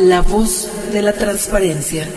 La 0.00 0.22
voz 0.22 0.70
de 0.92 1.02
la 1.02 1.12
transparencia. 1.12 2.08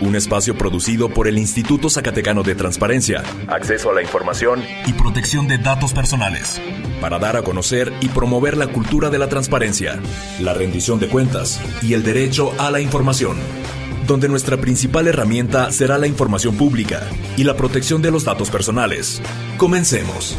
Un 0.00 0.16
espacio 0.16 0.56
producido 0.56 1.10
por 1.10 1.28
el 1.28 1.36
Instituto 1.36 1.90
Zacatecano 1.90 2.42
de 2.42 2.54
Transparencia, 2.54 3.22
Acceso 3.48 3.90
a 3.90 3.92
la 3.92 4.00
Información 4.00 4.64
y 4.86 4.94
Protección 4.94 5.46
de 5.46 5.58
Datos 5.58 5.92
Personales, 5.92 6.58
para 7.02 7.18
dar 7.18 7.36
a 7.36 7.42
conocer 7.42 7.92
y 8.00 8.08
promover 8.08 8.56
la 8.56 8.68
cultura 8.68 9.10
de 9.10 9.18
la 9.18 9.28
transparencia, 9.28 10.00
la 10.40 10.54
rendición 10.54 10.98
de 10.98 11.08
cuentas 11.08 11.60
y 11.82 11.92
el 11.92 12.02
derecho 12.02 12.54
a 12.56 12.70
la 12.70 12.80
información, 12.80 13.36
donde 14.06 14.30
nuestra 14.30 14.56
principal 14.56 15.06
herramienta 15.06 15.70
será 15.70 15.98
la 15.98 16.06
información 16.06 16.56
pública 16.56 17.06
y 17.36 17.44
la 17.44 17.58
protección 17.58 18.00
de 18.00 18.10
los 18.10 18.24
datos 18.24 18.50
personales. 18.50 19.20
Comencemos. 19.58 20.34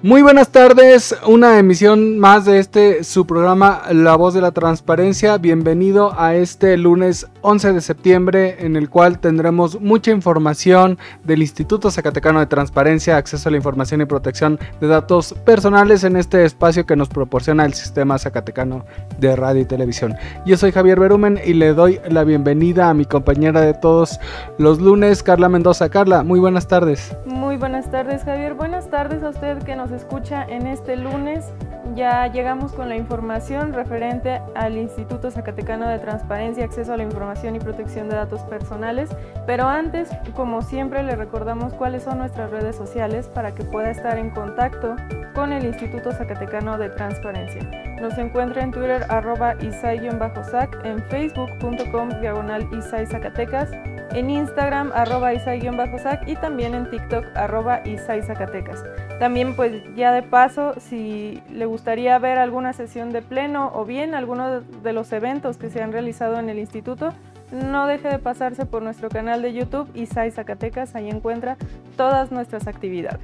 Muy 0.00 0.22
buenas 0.22 0.50
tardes, 0.50 1.18
una 1.26 1.58
emisión 1.58 2.20
más 2.20 2.44
de 2.44 2.60
este 2.60 3.02
su 3.02 3.26
programa 3.26 3.82
La 3.90 4.14
Voz 4.14 4.32
de 4.32 4.40
la 4.40 4.52
Transparencia. 4.52 5.38
Bienvenido 5.38 6.14
a 6.16 6.36
este 6.36 6.76
lunes 6.76 7.26
11 7.40 7.72
de 7.72 7.80
septiembre 7.80 8.64
en 8.64 8.76
el 8.76 8.90
cual 8.90 9.18
tendremos 9.18 9.80
mucha 9.80 10.12
información 10.12 10.98
del 11.24 11.42
Instituto 11.42 11.90
Zacatecano 11.90 12.38
de 12.38 12.46
Transparencia, 12.46 13.16
acceso 13.16 13.48
a 13.48 13.50
la 13.50 13.56
información 13.56 14.00
y 14.00 14.04
protección 14.04 14.60
de 14.80 14.86
datos 14.86 15.34
personales 15.44 16.04
en 16.04 16.14
este 16.14 16.44
espacio 16.44 16.86
que 16.86 16.94
nos 16.94 17.08
proporciona 17.08 17.64
el 17.64 17.74
Sistema 17.74 18.20
Zacatecano 18.20 18.84
de 19.18 19.34
Radio 19.34 19.62
y 19.62 19.64
Televisión. 19.64 20.14
Yo 20.46 20.56
soy 20.56 20.70
Javier 20.70 21.00
Berumen 21.00 21.40
y 21.44 21.54
le 21.54 21.74
doy 21.74 21.98
la 22.08 22.22
bienvenida 22.22 22.88
a 22.88 22.94
mi 22.94 23.04
compañera 23.04 23.62
de 23.62 23.74
todos 23.74 24.20
los 24.58 24.78
lunes, 24.78 25.24
Carla 25.24 25.48
Mendoza. 25.48 25.88
Carla, 25.88 26.22
muy 26.22 26.38
buenas 26.38 26.68
tardes. 26.68 27.16
Muy 27.26 27.56
buenas 27.56 27.90
tardes 27.90 28.22
Javier, 28.22 28.54
buenas 28.54 28.88
tardes 28.90 29.24
a 29.24 29.30
usted 29.30 29.58
que 29.64 29.74
nos 29.74 29.87
escucha 29.90 30.44
en 30.48 30.66
este 30.66 30.96
lunes. 30.96 31.52
Ya 31.94 32.26
llegamos 32.26 32.72
con 32.72 32.88
la 32.88 32.96
información 32.96 33.72
referente 33.72 34.42
al 34.54 34.76
Instituto 34.76 35.30
Zacatecano 35.30 35.88
de 35.88 35.98
Transparencia, 35.98 36.64
Acceso 36.64 36.92
a 36.92 36.96
la 36.96 37.02
Información 37.02 37.56
y 37.56 37.60
Protección 37.60 38.08
de 38.08 38.16
Datos 38.16 38.42
Personales. 38.42 39.08
Pero 39.46 39.66
antes, 39.66 40.10
como 40.34 40.62
siempre, 40.62 41.02
le 41.02 41.16
recordamos 41.16 41.72
cuáles 41.72 42.02
son 42.02 42.18
nuestras 42.18 42.50
redes 42.50 42.76
sociales 42.76 43.28
para 43.28 43.54
que 43.54 43.64
pueda 43.64 43.90
estar 43.90 44.18
en 44.18 44.30
contacto 44.30 44.96
con 45.34 45.52
el 45.52 45.64
Instituto 45.64 46.12
Zacatecano 46.12 46.78
de 46.78 46.90
Transparencia. 46.90 47.62
Nos 48.00 48.16
encuentra 48.18 48.62
en 48.62 48.70
Twitter 48.70 49.04
arroba 49.08 49.54
isai-sac, 49.56 50.84
en 50.84 51.02
facebook.com 51.04 52.08
diagonal 52.20 52.68
isai 52.72 53.06
Zacatecas, 53.06 53.70
en 54.12 54.30
Instagram 54.30 54.90
arroba 54.94 55.34
isai-sac 55.34 56.26
y 56.26 56.36
también 56.36 56.74
en 56.74 56.90
TikTok 56.90 57.24
arroba 57.34 57.80
isai 57.84 58.22
Zacatecas. 58.22 58.82
También 59.18 59.54
pues 59.56 59.82
ya 59.96 60.12
de 60.12 60.22
paso, 60.22 60.74
si 60.80 61.42
le 61.52 61.66
gustaría 61.66 62.18
ver 62.18 62.38
alguna 62.38 62.72
sesión 62.72 63.12
de 63.12 63.22
pleno 63.22 63.72
o 63.74 63.84
bien 63.84 64.14
alguno 64.14 64.60
de 64.60 64.92
los 64.92 65.12
eventos 65.12 65.56
que 65.56 65.70
se 65.70 65.82
han 65.82 65.92
realizado 65.92 66.38
en 66.38 66.48
el 66.48 66.58
instituto, 66.58 67.12
no 67.50 67.86
deje 67.86 68.08
de 68.08 68.18
pasarse 68.18 68.66
por 68.66 68.82
nuestro 68.82 69.08
canal 69.08 69.42
de 69.42 69.52
YouTube 69.52 69.88
ISAI 69.94 70.30
Zacatecas, 70.30 70.94
ahí 70.94 71.08
encuentra 71.08 71.56
todas 71.96 72.30
nuestras 72.30 72.66
actividades. 72.66 73.20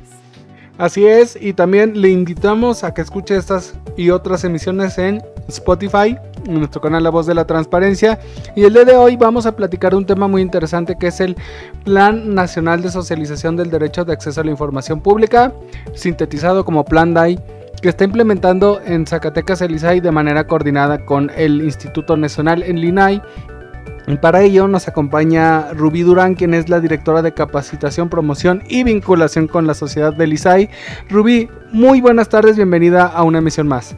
Así 0.77 1.06
es, 1.06 1.38
y 1.40 1.52
también 1.52 2.00
le 2.00 2.08
invitamos 2.08 2.82
a 2.82 2.92
que 2.92 3.02
escuche 3.02 3.36
estas 3.36 3.78
y 3.96 4.10
otras 4.10 4.42
emisiones 4.42 4.98
en 4.98 5.22
Spotify, 5.46 6.18
en 6.47 6.59
nuestro 6.59 6.81
canal 6.81 7.03
La 7.03 7.11
Voz 7.11 7.27
de 7.27 7.34
la 7.34 7.47
Transparencia. 7.47 8.19
Y 8.55 8.64
el 8.64 8.73
día 8.73 8.84
de 8.84 8.97
hoy 8.97 9.17
vamos 9.17 9.47
a 9.47 9.56
platicar 9.56 9.92
de 9.92 9.98
un 9.98 10.06
tema 10.06 10.28
muy 10.28 10.42
interesante 10.42 10.97
que 10.98 11.09
es 11.09 11.20
el 11.20 11.36
Plan 11.84 12.34
Nacional 12.34 12.83
de 12.83 12.91
Socialización 12.91 13.56
del 13.56 13.70
Derecho 13.70 14.05
de 14.05 14.12
Acceso 14.12 14.41
a 14.41 14.45
la 14.45 14.51
Información 14.51 15.01
Pública, 15.01 15.53
sintetizado 15.95 16.64
como 16.64 16.84
Plan 16.84 17.14
DAI 17.14 17.39
que 17.83 17.91
está 17.91 18.05
implementando 18.05 18.81
en 18.86 19.06
Zacatecas 19.06 19.61
el 19.61 19.74
ISAI 19.74 20.01
de 20.01 20.11
manera 20.11 20.46
coordinada 20.46 21.05
con 21.05 21.30
el 21.36 21.61
Instituto 21.61 22.17
Nacional 22.17 22.63
en 22.63 22.80
LINAI 22.80 23.20
y 24.07 24.17
para 24.17 24.42
ello 24.42 24.68
nos 24.68 24.86
acompaña 24.86 25.73
Rubí 25.73 26.02
Durán, 26.02 26.35
quien 26.35 26.55
es 26.55 26.68
la 26.68 26.80
directora 26.80 27.23
de 27.23 27.33
capacitación, 27.33 28.08
promoción 28.08 28.63
y 28.68 28.85
vinculación 28.85 29.48
con 29.48 29.67
la 29.67 29.74
sociedad 29.74 30.13
del 30.13 30.35
ISAI. 30.35 30.68
Rubí, 31.08 31.48
muy 31.73 32.01
buenas 32.01 32.29
tardes, 32.29 32.57
bienvenida 32.57 33.07
a 33.07 33.23
una 33.23 33.39
emisión 33.39 33.67
más. 33.67 33.97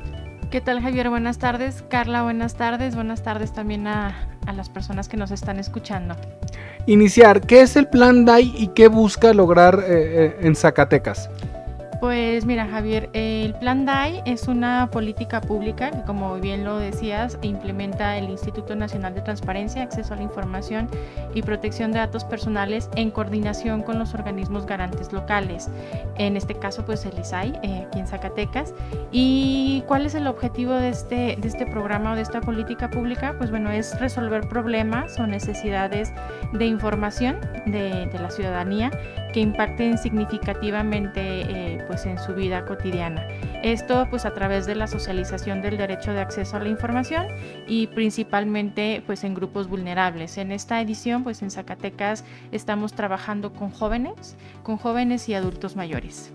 ¿Qué 0.57 0.63
tal 0.63 0.81
Javier? 0.81 1.11
Buenas 1.11 1.37
tardes. 1.37 1.85
Carla, 1.91 2.23
buenas 2.23 2.55
tardes. 2.55 2.95
Buenas 2.95 3.23
tardes 3.23 3.53
también 3.53 3.87
a, 3.87 4.15
las 4.55 4.71
personas 4.71 5.07
que 5.07 5.19
nos 5.19 5.31
están 5.31 5.59
escuchando. 5.59 6.17
Iniciar, 6.87 7.43
¿qué 7.43 7.61
es 7.61 7.77
el 7.77 7.89
plan 7.89 8.25
DAI 8.25 8.55
y 8.57 8.69
qué 8.69 8.89
busca 8.89 9.35
lograr 9.35 9.81
eh, 9.81 9.85
eh, 9.89 10.37
en 10.41 10.57
Zacatecas? 10.57 11.29
Pues 12.01 12.45
mira, 12.45 12.67
Javier, 12.67 13.09
el 13.15 13.55
Plan 13.55 13.87
DAI 13.87 14.23
es 14.27 14.49
una 14.49 14.91
política 14.91 15.41
pública 15.41 15.91
que, 15.91 16.03
como 16.03 16.35
bien 16.37 16.63
lo 16.63 16.77
decías, 16.79 17.39
implementa 17.41 18.19
el 18.19 18.29
Instituto 18.29 18.77
Nacional 18.77 19.15
de 19.15 19.23
Transparencia, 19.23 19.83
Acceso 19.83 20.13
a 20.13 20.17
la 20.19 20.23
Información 20.23 20.89
y 21.35 21.41
Protección 21.41 21.93
de 21.93 21.99
Datos 21.99 22.25
Personales 22.25 22.91
en 22.97 23.11
coordinación 23.11 23.83
con 23.83 23.99
los 23.99 24.13
organismos 24.13 24.67
garantes 24.67 25.13
locales. 25.13 25.71
En 26.19 26.37
este 26.37 26.55
caso, 26.55 26.85
pues 26.85 27.07
el 27.07 27.19
ISAI, 27.19 27.59
eh, 27.63 27.87
aquí 27.87 27.99
en 27.99 28.07
Zacatecas. 28.07 28.75
¿Y 29.11 29.83
cuál 29.87 30.05
es 30.05 30.15
el 30.15 30.27
objetivo 30.27 30.75
de 30.75 30.91
este, 30.91 31.37
de 31.41 31.49
este 31.49 31.65
programa 31.65 32.13
o 32.13 32.17
de 32.17 32.23
esta 32.23 32.43
política 32.43 32.91
pública? 32.91 33.35
Pues 33.39 33.51
bueno, 33.51 33.71
es 33.71 33.99
resolver 34.01 34.49
problemas 34.49 35.19
o 35.19 35.27
necesidades 35.27 36.13
de 36.53 36.67
información 36.67 37.41
de, 37.65 38.07
de 38.07 38.19
la 38.19 38.31
ciudadanía 38.31 38.91
que 39.37 39.41
impacten 39.41 39.99
significativamente 39.99 41.21
eh, 41.21 41.85
pues 41.87 42.07
en 42.07 42.19
su 42.19 42.35
vida 42.35 42.65
cotidiana. 42.65 43.29
Esto 43.63 44.07
pues 44.09 44.25
a 44.25 44.33
través 44.33 44.65
de 44.65 44.75
la 44.75 44.87
socialización 44.87 45.61
del 45.61 45.77
derecho 45.77 46.15
de 46.15 46.21
acceso 46.21 46.57
a 46.57 46.61
la 46.61 46.71
información 46.71 47.27
y 47.67 47.89
principalmente 47.89 49.03
pues 49.05 49.25
en 49.25 49.35
grupos 49.35 49.69
vulnerables. 49.69 50.39
En 50.39 50.53
esta 50.53 50.81
edición 50.81 51.23
pues 51.23 51.43
en 51.43 51.51
Zacatecas 51.51 52.25
estamos 52.51 52.95
trabajando 52.95 53.53
con 53.53 53.71
jóvenes, 53.71 54.39
con 54.63 54.79
jóvenes 54.79 55.29
y 55.29 55.35
adultos 55.35 55.77
mayores. 55.77 56.33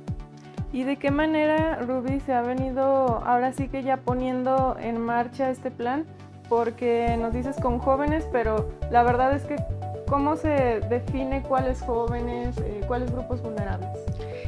¿Y 0.72 0.84
de 0.84 0.98
qué 0.98 1.10
manera, 1.10 1.78
Ruby, 1.78 2.20
se 2.20 2.34
ha 2.34 2.44
venido 2.44 3.24
ahora 3.26 3.52
sí 3.52 3.68
que 3.68 3.82
ya 3.82 3.98
poniendo 3.98 4.78
en 4.80 5.02
marcha 5.02 5.50
este 5.50 5.72
plan? 5.72 6.06
Porque 6.48 7.18
nos 7.20 7.34
dices 7.34 7.56
con 7.60 7.80
jóvenes, 7.80 8.28
pero 8.32 8.70
la 8.92 9.02
verdad 9.02 9.34
es 9.34 9.42
que 9.46 9.56
¿Cómo 10.12 10.36
se 10.36 10.82
define 10.90 11.42
cuáles 11.42 11.80
jóvenes, 11.80 12.58
eh, 12.58 12.82
cuáles 12.86 13.10
grupos 13.14 13.42
vulnerables? 13.42 13.88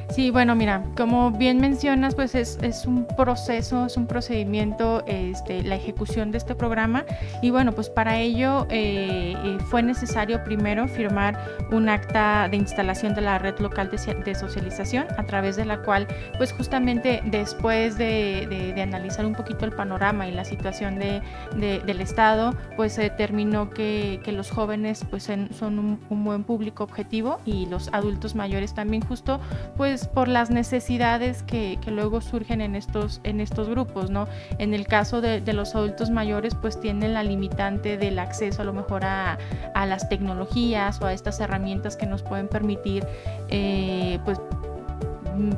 Sí, 0.09 0.29
bueno, 0.29 0.55
mira, 0.55 0.83
como 0.95 1.31
bien 1.31 1.59
mencionas, 1.59 2.13
pues 2.13 2.35
es, 2.35 2.59
es, 2.61 2.85
un 2.85 3.07
proceso, 3.17 3.85
es 3.85 3.97
un 3.97 4.05
procedimiento, 4.05 5.03
este, 5.07 5.63
la 5.63 5.75
ejecución 5.75 6.31
de 6.31 6.37
este 6.37 6.53
programa 6.53 7.05
y 7.41 7.49
bueno, 7.49 7.71
pues 7.71 7.89
para 7.89 8.19
ello 8.19 8.67
eh, 8.69 9.35
eh, 9.43 9.57
fue 9.69 9.81
necesario 9.81 10.43
primero 10.43 10.87
firmar 10.87 11.39
un 11.71 11.89
acta 11.89 12.47
de 12.49 12.57
instalación 12.57 13.15
de 13.15 13.21
la 13.21 13.39
red 13.39 13.57
local 13.59 13.89
de, 13.89 14.35
socialización 14.35 15.07
a 15.17 15.23
través 15.23 15.55
de 15.55 15.65
la 15.65 15.81
cual, 15.81 16.07
pues 16.37 16.51
justamente 16.51 17.21
después 17.25 17.97
de, 17.97 18.73
de, 18.75 18.81
analizar 18.81 19.25
un 19.25 19.33
poquito 19.33 19.65
el 19.65 19.71
panorama 19.71 20.27
y 20.27 20.31
la 20.31 20.43
situación 20.43 20.99
del 20.99 22.01
Estado, 22.01 22.53
pues 22.75 22.93
se 22.93 23.03
determinó 23.03 23.69
que, 23.69 24.19
que, 24.23 24.31
los 24.31 24.51
jóvenes 24.51 25.05
pues 25.09 25.29
son 25.53 25.99
un, 26.09 26.23
buen 26.23 26.43
público 26.43 26.83
objetivo 26.83 27.39
y 27.45 27.65
los 27.65 27.89
adultos 27.93 28.35
mayores 28.35 28.73
también 28.73 29.03
justo, 29.03 29.39
pues 29.77 30.07
por 30.07 30.27
las 30.27 30.49
necesidades 30.49 31.43
que, 31.43 31.79
luego 31.87 32.21
surgen 32.21 32.61
en 32.61 32.75
estos, 32.75 33.21
en 33.23 33.39
estos 33.39 33.69
grupos, 33.69 34.09
¿no? 34.09 34.27
En 34.57 34.73
el 34.73 34.87
caso 34.87 35.21
de, 35.21 35.41
los 35.53 35.75
adultos 35.75 36.09
mayores, 36.09 36.55
pues 36.55 36.79
tienen 36.79 37.13
la 37.13 37.23
limitante 37.23 37.97
del 37.97 38.17
acceso 38.19 38.61
a 38.63 38.65
lo 38.65 38.73
mejor 38.73 39.05
a, 39.05 39.37
las 39.85 40.07
tecnologías 40.09 41.01
o 41.01 41.05
a 41.05 41.13
estas 41.13 41.39
herramientas 41.39 41.97
que 41.97 42.05
nos 42.05 42.23
pueden 42.23 42.47
permitir, 42.47 43.05
eh, 43.49 44.19
pues 44.23 44.39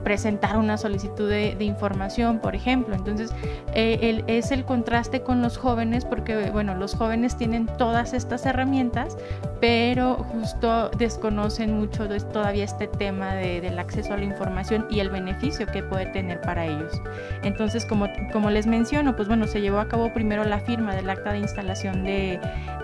presentar 0.03 0.57
una 0.57 0.77
solicitud 0.77 1.29
de, 1.29 1.55
información, 1.59 2.39
por 2.39 2.55
ejemplo. 2.55 2.95
Entonces, 2.95 3.33
eh, 3.73 4.23
es 4.27 4.51
el 4.51 4.65
contraste 4.65 5.21
con 5.21 5.41
los 5.41 5.57
jóvenes, 5.57 6.05
porque, 6.05 6.51
bueno, 6.51 6.75
los 6.75 6.95
jóvenes 6.95 7.35
tienen 7.35 7.67
todas 7.77 8.13
estas 8.13 8.45
herramientas, 8.45 9.17
pero 9.59 10.15
justo 10.15 10.89
desconocen 10.97 11.73
mucho 11.73 12.07
todavía 12.31 12.63
este 12.63 12.87
tema 12.87 13.33
del 13.35 13.79
acceso 13.79 14.13
a 14.13 14.17
la 14.17 14.23
información 14.23 14.85
y 14.89 14.99
el 14.99 15.09
beneficio 15.09 15.65
que 15.65 15.81
puede 15.81 16.05
tener 16.07 16.41
para 16.41 16.65
ellos. 16.65 17.01
Entonces, 17.43 17.85
como, 17.85 18.07
como 18.31 18.49
les 18.49 18.67
menciono, 18.67 19.15
pues 19.15 19.27
bueno, 19.27 19.47
se 19.47 19.61
llevó 19.61 19.79
a 19.79 19.87
cabo 19.87 20.13
primero 20.13 20.43
la 20.43 20.59
firma 20.59 20.95
del 20.95 21.09
acta 21.09 21.31
de 21.31 21.39
instalación 21.39 22.03
de, 22.03 22.39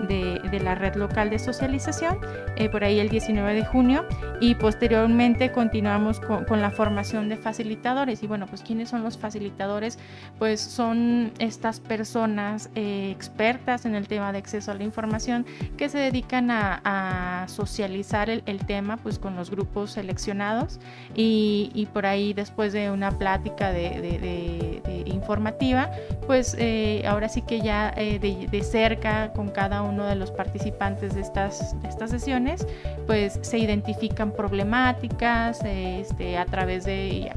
de, 0.08 0.60
la 0.60 0.74
red 0.74 0.94
local 0.94 1.30
de 1.30 1.38
socialización, 1.38 2.18
eh, 2.56 2.68
por 2.68 2.84
ahí 2.84 3.00
el 3.00 3.08
19 3.08 3.54
de 3.54 3.64
junio, 3.64 4.04
y 4.40 4.54
posteriormente 4.54 5.52
continuamos 5.52 6.20
con, 6.20 6.60
la 6.60 6.70
formación 6.70 6.81
de 6.90 7.36
facilitadores. 7.36 8.22
Y 8.22 8.26
bueno, 8.26 8.46
pues 8.46 8.62
¿quiénes 8.62 8.88
son 8.88 9.02
los 9.04 9.16
facilitadores? 9.16 9.98
Pues 10.38 10.60
son 10.60 11.32
estas 11.38 11.78
personas 11.80 12.70
eh, 12.74 13.10
expertas 13.10 13.86
en 13.86 13.94
el 13.94 14.08
tema 14.08 14.32
de 14.32 14.38
acceso 14.38 14.72
a 14.72 14.74
la 14.74 14.82
información 14.82 15.46
que 15.76 15.88
se 15.88 15.98
dedican 15.98 16.50
a, 16.50 17.44
socializar 17.48 18.30
el, 18.30 18.42
tema 18.66 18.96
pues 18.96 19.18
con 19.18 19.34
los 19.34 19.50
grupos 19.50 19.92
seleccionados 19.92 20.78
y, 21.14 21.88
por 21.92 22.06
ahí 22.06 22.32
después 22.32 22.72
de 22.72 22.90
una 22.90 23.10
plática 23.18 23.72
de, 23.72 25.02
informativa, 25.06 25.90
pues 26.26 26.54
eh, 26.58 27.02
ahora 27.06 27.28
sí 27.28 27.42
que 27.42 27.60
ya 27.60 27.92
eh, 27.96 28.18
de, 28.18 28.62
cerca 28.62 29.32
con 29.32 29.50
cada 29.50 29.82
uno 29.82 30.06
de 30.06 30.14
los 30.14 30.30
participantes 30.30 31.14
de 31.14 31.20
estas, 31.20 31.80
de 31.82 31.88
estas 31.88 32.10
sesiones, 32.10 32.66
pues 33.06 33.38
se 33.42 33.58
identifican 33.58 34.32
problemáticas 34.32 35.60
este, 35.64 36.38
a 36.38 36.46
través 36.46 36.71
de 36.80 37.30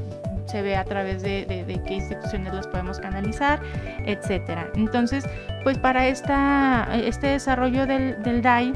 se 0.46 0.62
ve 0.62 0.76
a 0.76 0.84
través 0.84 1.22
de, 1.22 1.44
qué 1.86 1.94
instituciones 1.94 2.54
las 2.54 2.66
podemos 2.68 3.00
canalizar, 3.00 3.60
etcétera. 4.04 4.70
Entonces, 4.76 5.24
pues 5.64 5.76
para 5.76 6.06
esta, 6.06 6.88
este 6.94 7.26
desarrollo 7.26 7.86
del, 7.86 8.22
del 8.22 8.42
DAI, 8.42 8.72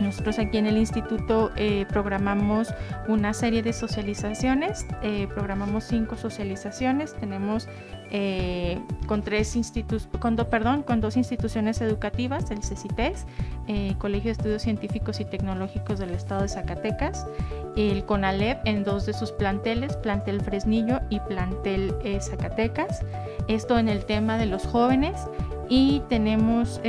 nosotros 0.00 0.38
aquí 0.38 0.56
en 0.58 0.66
el 0.66 0.76
instituto 0.78 1.52
eh, 1.56 1.84
programamos 1.88 2.72
una 3.06 3.34
serie 3.34 3.62
de 3.62 3.72
socializaciones, 3.72 4.86
eh, 5.02 5.28
programamos 5.34 5.84
cinco 5.84 6.16
socializaciones, 6.16 7.14
tenemos 7.14 7.68
eh, 8.10 8.80
con 9.06 9.22
tres 9.22 9.54
institutos, 9.56 10.08
con, 10.18 10.36
perdón, 10.36 10.82
con 10.82 11.00
dos 11.00 11.16
instituciones 11.16 11.80
educativas, 11.80 12.50
el 12.50 12.62
CECITES, 12.62 13.26
Colegio 13.98 14.28
de 14.28 14.32
Estudios 14.32 14.62
Científicos 14.62 15.20
y 15.20 15.24
Tecnológicos 15.24 16.00
del 16.00 16.10
Estado 16.10 16.42
de 16.42 16.48
Zacatecas, 16.48 17.24
el 17.76 18.04
CONALEP 18.04 18.58
en 18.64 18.84
dos 18.84 19.06
de 19.06 19.12
sus 19.12 19.32
planteles, 19.32 19.96
plantel 19.96 20.40
Fresnillo 20.40 21.00
y 21.08 21.20
plantel 21.20 21.94
Zacatecas, 22.20 23.02
esto 23.48 23.78
en 23.78 23.88
el 23.88 24.04
tema 24.04 24.38
de 24.38 24.46
los 24.46 24.66
jóvenes. 24.66 25.26
Y 25.68 26.02
tenemos 26.08 26.80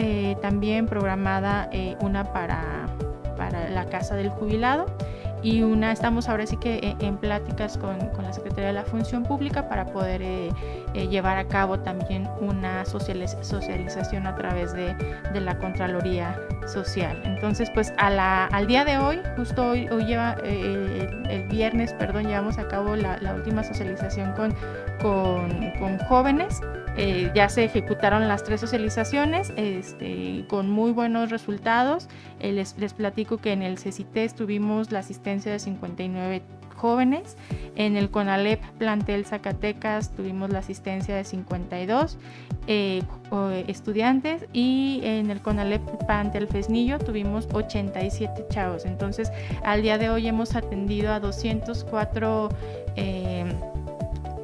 también 0.42 0.88
programada 0.88 1.70
una 2.00 2.34
para 2.34 2.88
para 3.42 3.70
la 3.70 3.86
casa 3.86 4.16
del 4.16 4.30
jubilado. 4.30 4.86
Y 5.42 5.64
una 5.64 5.92
estamos 5.92 6.30
ahora 6.30 6.46
sí 6.46 6.58
que 6.58 6.76
eh, 6.76 6.96
en 7.00 7.18
pláticas 7.18 7.76
con, 7.76 7.98
con 8.10 8.24
la 8.24 8.34
Secretaría 8.34 8.68
de 8.68 8.74
la 8.74 8.84
Función 8.84 9.24
Pública 9.24 9.68
para 9.68 9.86
poder 9.86 10.22
eh, 10.94 11.02
eh, 11.02 11.08
llevar 11.08 11.38
a 11.38 11.48
cabo 11.48 11.80
también 11.80 12.28
una 12.40 12.86
socialización 12.86 14.28
a 14.28 14.36
través 14.36 14.74
de, 14.74 14.94
de 15.34 15.42
la 15.42 15.58
Contraloría 15.58 16.40
Social. 16.68 17.22
Entonces, 17.26 17.70
pues 17.74 17.94
a 17.98 18.10
la, 18.10 18.46
al 18.46 18.68
día 18.68 18.86
de 18.86 18.98
hoy, 18.98 19.20
justo 19.36 19.70
hoy, 19.70 19.88
hoy 19.90 20.06
lleva, 20.06 20.36
el, 20.44 21.48
viernes, 21.50 21.94
perdón, 21.94 22.28
llevamos 22.28 22.58
a 22.58 22.68
cabo 22.68 22.96
la, 22.96 23.34
última 23.36 23.64
socialización 23.64 24.34
con, 24.34 24.54
con, 25.02 25.98
jóvenes 26.08 26.62
eh, 26.98 27.32
ya 27.34 27.48
se 27.48 27.64
ejecutaron 27.64 28.28
las 28.28 28.44
tres 28.44 28.60
socializaciones 28.60 29.54
este, 29.56 30.46
con 30.48 30.70
muy 30.70 30.92
buenos 30.92 31.30
resultados. 31.30 32.10
Eh, 32.40 32.52
les, 32.52 32.78
les, 32.78 32.94
platico 32.94 33.38
que 33.38 33.54
en 33.54 33.62
el 33.62 33.78
CECITES 33.78 34.36
tuvimos 34.36 34.92
la 34.92 35.00
asistencia 35.00 35.52
de 35.52 35.60
59 35.60 36.42
jóvenes. 36.82 37.38
En 37.76 37.96
el 37.96 38.10
CONALEP 38.10 38.62
plantel 38.78 39.26
Zacatecas 39.26 40.10
tuvimos 40.12 40.50
la 40.50 40.60
asistencia 40.60 41.16
de 41.16 41.24
52 41.24 42.18
eh, 42.68 43.04
estudiantes 43.68 44.46
y 44.52 45.00
en 45.04 45.30
el 45.30 45.42
CONALEP 45.42 45.82
plantel 46.06 46.48
Fesnillo 46.48 47.00
tuvimos 47.00 47.48
87 47.54 48.46
chavos. 48.50 48.86
Entonces 48.86 49.32
al 49.64 49.84
día 49.84 49.98
de 49.98 50.10
hoy 50.10 50.28
hemos 50.28 50.56
atendido 50.56 51.14
a 51.14 51.20
204 51.20 52.50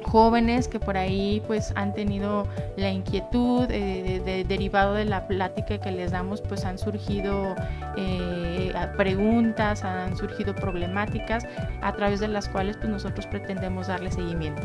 jóvenes 0.08 0.68
que 0.68 0.80
por 0.80 0.96
ahí 0.96 1.42
pues 1.46 1.72
han 1.74 1.94
tenido 1.94 2.46
la 2.76 2.90
inquietud 2.90 3.66
eh, 3.70 4.44
derivado 4.48 4.94
de 4.94 5.04
la 5.04 5.26
plática 5.26 5.78
que 5.78 5.92
les 5.92 6.12
damos 6.12 6.40
pues 6.40 6.64
han 6.64 6.78
surgido 6.78 7.54
eh, 7.96 8.72
preguntas 8.96 9.84
han 9.84 10.16
surgido 10.16 10.54
problemáticas 10.54 11.44
a 11.82 11.92
través 11.92 12.20
de 12.20 12.28
las 12.28 12.48
cuales 12.48 12.76
pues 12.76 12.88
nosotros 12.88 13.26
pretendemos 13.26 13.88
darle 13.88 14.10
seguimiento 14.10 14.62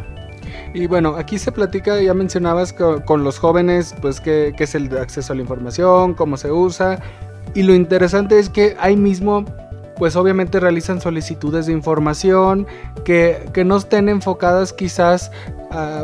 y 0.73 0.87
bueno, 0.87 1.15
aquí 1.15 1.39
se 1.39 1.51
platica, 1.51 2.01
ya 2.01 2.13
mencionabas 2.13 2.73
con, 2.73 3.23
los 3.23 3.39
jóvenes, 3.39 3.95
pues 4.01 4.19
qué, 4.19 4.53
qué 4.57 4.65
es 4.65 4.75
el 4.75 4.95
acceso 4.97 5.33
a 5.33 5.35
la 5.35 5.41
información, 5.41 6.13
cómo 6.13 6.35
se 6.35 6.51
usa. 6.51 6.99
Y 7.53 7.63
lo 7.63 7.73
interesante 7.73 8.39
es 8.39 8.49
que 8.49 8.75
ahí 8.79 8.95
mismo 8.95 9.45
pues 9.97 10.15
obviamente 10.15 10.59
realizan 10.59 11.01
solicitudes 11.01 11.65
de 11.65 11.73
información 11.73 12.67
que, 13.03 13.51
no 13.65 13.77
estén 13.77 14.09
enfocadas 14.09 14.73
quizás, 14.73 15.31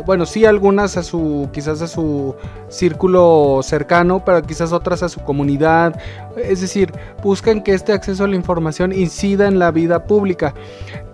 bueno, 0.06 0.26
sí 0.26 0.44
algunas 0.44 0.96
a 0.96 1.02
su, 1.02 1.48
quizás 1.52 1.82
a 1.82 1.88
su 1.88 2.34
círculo 2.68 3.60
cercano, 3.62 4.24
pero 4.24 4.42
quizás 4.42 4.72
otras 4.72 5.02
a 5.02 5.08
su 5.08 5.20
comunidad. 5.20 6.00
Es 6.36 6.60
decir, 6.60 6.92
buscan 7.22 7.62
que 7.62 7.74
este 7.74 7.92
acceso 7.92 8.24
a 8.24 8.28
la 8.28 8.36
información 8.36 8.92
incida 8.92 9.48
en 9.48 9.58
la 9.58 9.70
vida 9.70 10.04
pública. 10.04 10.54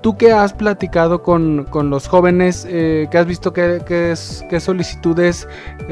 Tú 0.03 0.17
que 0.17 0.31
has 0.31 0.53
platicado 0.53 1.23
con, 1.23 1.67
los 1.91 2.07
jóvenes, 2.07 2.67
eh, 2.69 3.09
que 3.11 3.19
has 3.19 3.27
visto 3.27 3.53
qué, 3.53 3.83
qué, 3.87 4.61
solicitudes 4.61 5.49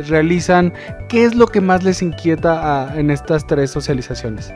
realizan, 0.09 0.73
¿qué 1.09 1.25
es 1.25 1.35
lo 1.35 1.47
que 1.49 1.61
más 1.61 1.83
les 1.83 2.01
inquieta 2.03 2.93
en 2.97 3.11
estas 3.11 3.47
tres 3.47 3.71
socializaciones? 3.73 4.53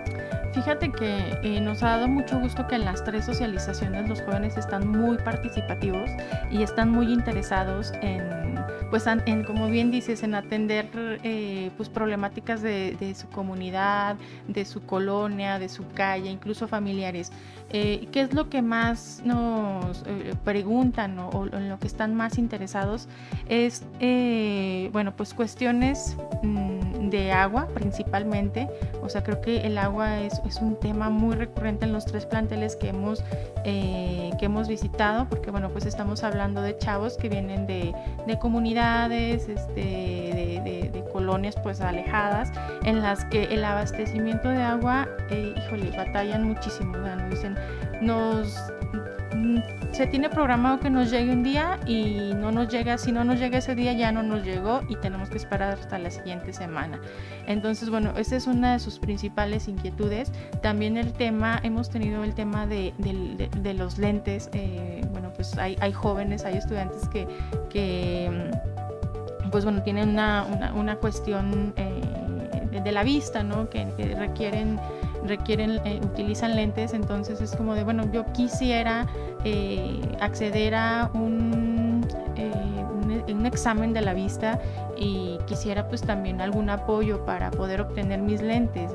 Fíjate 0.58 0.90
que 0.90 1.38
eh, 1.44 1.60
nos 1.60 1.84
ha 1.84 1.90
dado 1.90 2.08
mucho 2.08 2.40
gusto 2.40 2.66
que 2.66 2.74
en 2.74 2.84
las 2.84 3.04
tres 3.04 3.26
socializaciones 3.26 4.08
los 4.08 4.20
jóvenes 4.22 4.56
están 4.56 4.88
muy 4.88 5.16
participativos 5.18 6.10
y 6.50 6.64
están 6.64 6.90
muy 6.90 7.12
interesados 7.12 7.92
en, 8.02 8.58
pues, 8.90 9.06
en, 9.06 9.44
como 9.44 9.68
bien 9.68 9.92
dices, 9.92 10.24
en 10.24 10.34
atender 10.34 10.90
eh, 11.22 11.70
pues, 11.76 11.88
problemáticas 11.88 12.60
de, 12.60 13.14
su 13.14 13.28
comunidad, 13.28 14.16
de 14.48 14.64
su 14.64 14.84
colonia, 14.84 15.60
de 15.60 15.68
su 15.68 15.86
calle, 15.92 16.28
incluso 16.28 16.66
familiares. 16.66 17.30
Eh, 17.70 18.08
¿Qué 18.10 18.22
es 18.22 18.34
lo 18.34 18.50
que 18.50 18.60
más 18.60 19.22
nos 19.24 20.02
preguntan 20.42 21.20
o, 21.20 21.46
en 21.52 21.68
lo 21.68 21.78
que 21.78 21.86
están 21.86 22.16
más 22.16 22.36
interesados? 22.36 23.06
Es, 23.48 23.84
bueno, 24.92 25.14
pues 25.16 25.34
cuestiones 25.34 26.16
mm, 26.42 26.57
de 27.10 27.32
agua 27.32 27.68
principalmente. 27.74 28.68
O 29.02 29.08
sea, 29.08 29.22
creo 29.22 29.40
que 29.40 29.66
el 29.66 29.78
agua 29.78 30.20
es 30.20 30.56
un 30.60 30.76
tema 30.76 31.10
muy 31.10 31.34
recurrente 31.36 31.84
en 31.84 31.92
los 31.92 32.04
tres 32.04 32.26
planteles 32.26 32.76
que 32.76 32.88
hemos, 32.88 33.22
eh, 33.64 34.30
que 34.38 34.46
hemos 34.46 34.68
visitado, 34.68 35.28
porque 35.28 35.50
bueno, 35.50 35.70
pues 35.70 35.86
estamos 35.86 36.22
hablando 36.24 36.62
de 36.62 36.76
chavos 36.78 37.16
que 37.16 37.28
vienen 37.28 37.66
de, 37.66 37.94
comunidades, 38.40 39.48
este, 39.48 39.80
de, 39.80 41.04
colonias 41.12 41.56
pues 41.62 41.80
alejadas, 41.80 42.52
en 42.84 43.02
las 43.02 43.24
que 43.24 43.44
el 43.44 43.64
abastecimiento 43.64 44.48
de 44.48 44.62
agua, 44.62 45.08
eh, 45.30 45.54
híjole, 45.56 45.90
batallan 45.96 46.44
muchísimo, 46.44 46.96
nos 46.96 47.30
dicen, 47.30 47.56
nos 48.02 48.54
se 49.92 50.06
tiene 50.06 50.28
programado 50.28 50.80
que 50.80 50.90
nos 50.90 51.10
llegue 51.10 51.32
un 51.32 51.42
día 51.42 51.78
y 51.86 52.32
no 52.34 52.52
nos 52.52 52.68
llega, 52.68 52.98
si 52.98 53.10
no 53.10 53.24
nos 53.24 53.38
llega 53.38 53.58
ese 53.58 53.74
día 53.74 53.92
ya 53.92 54.12
no 54.12 54.22
nos 54.22 54.44
llegó 54.44 54.82
y 54.88 54.96
tenemos 54.96 55.28
que 55.30 55.36
esperar 55.36 55.74
hasta 55.74 55.98
la 55.98 56.10
siguiente 56.10 56.52
semana. 56.52 57.00
Entonces, 57.46 57.90
bueno, 57.90 58.12
esa 58.16 58.36
es 58.36 58.46
una 58.46 58.74
de 58.74 58.78
sus 58.78 58.98
principales 58.98 59.68
inquietudes. 59.68 60.30
También 60.62 60.96
el 60.96 61.12
tema, 61.12 61.60
hemos 61.62 61.88
tenido 61.90 62.22
el 62.24 62.34
tema 62.34 62.66
de, 62.66 62.92
los 63.76 63.98
lentes. 63.98 64.50
Eh, 64.52 65.04
bueno, 65.12 65.32
pues 65.34 65.56
hay, 65.58 65.92
jóvenes, 65.92 66.44
hay 66.44 66.56
estudiantes 66.56 67.08
que, 67.08 67.26
que 67.70 68.50
mm, 69.44 69.50
pues 69.50 69.64
bueno, 69.64 69.82
tienen 69.82 70.10
una, 70.10 70.46
una, 70.74 70.96
cuestión 70.96 71.72
eh, 71.76 72.80
de, 72.82 72.92
la 72.92 73.02
vista, 73.02 73.42
¿no? 73.42 73.68
que, 73.70 73.88
que 73.96 74.14
requieren 74.14 74.78
requieren, 75.28 75.80
eh, 75.84 76.00
utilizan 76.02 76.56
lentes, 76.56 76.94
entonces 76.94 77.40
es 77.40 77.54
como 77.54 77.74
de, 77.74 77.84
bueno, 77.84 78.10
yo 78.12 78.24
quisiera 78.32 79.06
eh, 79.44 80.00
acceder 80.20 80.74
a 80.74 81.10
un, 81.14 82.06
eh, 82.36 83.32
un, 83.32 83.46
examen 83.46 83.92
de 83.92 84.00
la 84.02 84.12
vista 84.12 84.60
y 84.96 85.38
quisiera 85.46 85.88
pues 85.88 86.02
también 86.02 86.40
algún 86.40 86.68
apoyo 86.68 87.24
para 87.24 87.50
poder 87.50 87.80
obtener 87.80 88.20
mis 88.20 88.42
lentes. 88.42 88.92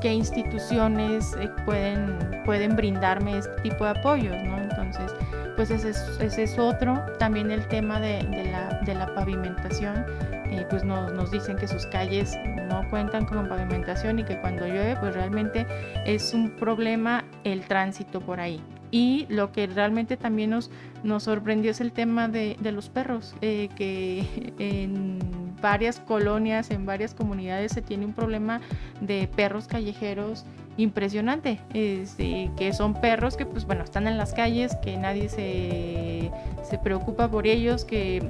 ¿Qué 0.00 0.12
instituciones 0.12 1.36
pueden, 1.64 2.42
pueden 2.44 2.76
brindarme 2.76 3.38
este 3.38 3.62
tipo 3.62 3.84
de 3.84 3.90
apoyos? 3.90 4.36
¿no? 4.44 4.58
Entonces, 4.58 5.12
pues 5.56 5.70
ese 5.70 6.42
es, 6.42 6.58
otro. 6.58 7.02
También 7.18 7.50
el 7.50 7.66
tema 7.68 7.98
de, 7.98 8.22
la, 8.52 8.80
de 8.84 8.94
la 8.94 9.14
pavimentación 9.14 10.04
eh, 10.50 10.66
pues 10.68 10.84
nos, 10.84 11.12
nos, 11.12 11.30
dicen 11.30 11.56
que 11.56 11.66
sus 11.66 11.86
calles 11.86 12.36
no 12.68 12.88
cuentan 12.88 13.24
con 13.24 13.48
pavimentación 13.48 14.18
y 14.18 14.24
que 14.24 14.40
cuando 14.40 14.66
llueve 14.66 14.96
pues 14.96 15.14
realmente 15.14 15.66
es 16.04 16.32
un 16.34 16.50
problema 16.50 17.24
el 17.42 17.66
tránsito 17.66 18.20
por 18.20 18.38
ahí. 18.38 18.62
Y 18.96 19.26
lo 19.28 19.52
que 19.52 19.66
realmente 19.66 20.16
también 20.16 20.48
nos, 20.48 20.70
nos 21.04 21.24
sorprendió 21.24 21.70
es 21.70 21.82
el 21.82 21.92
tema 21.92 22.28
de, 22.28 22.56
de 22.60 22.72
los 22.72 22.88
perros, 22.88 23.34
eh, 23.42 23.68
que 23.76 24.24
en 24.58 25.18
varias 25.60 26.00
colonias, 26.00 26.70
en 26.70 26.86
varias 26.86 27.12
comunidades 27.12 27.72
se 27.72 27.82
tiene 27.82 28.06
un 28.06 28.14
problema 28.14 28.62
de 29.02 29.28
perros 29.36 29.68
callejeros 29.68 30.46
impresionante, 30.78 31.60
este, 31.74 32.50
que 32.56 32.72
son 32.72 32.98
perros 32.98 33.36
que 33.36 33.44
pues 33.44 33.66
bueno, 33.66 33.84
están 33.84 34.06
en 34.06 34.16
las 34.16 34.32
calles, 34.32 34.74
que 34.76 34.96
nadie 34.96 35.28
se, 35.28 36.30
se 36.62 36.78
preocupa 36.78 37.30
por 37.30 37.46
ellos, 37.46 37.84
que 37.84 38.26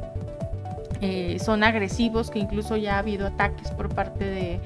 eh, 1.01 1.39
son 1.39 1.65
agresivos, 1.65 2.31
que 2.31 2.39
incluso 2.39 2.77
ya 2.77 2.97
ha 2.97 2.99
habido 2.99 3.27
ataques 3.27 3.71
por 3.71 3.95
parte 3.95 4.25
de, 4.25 4.61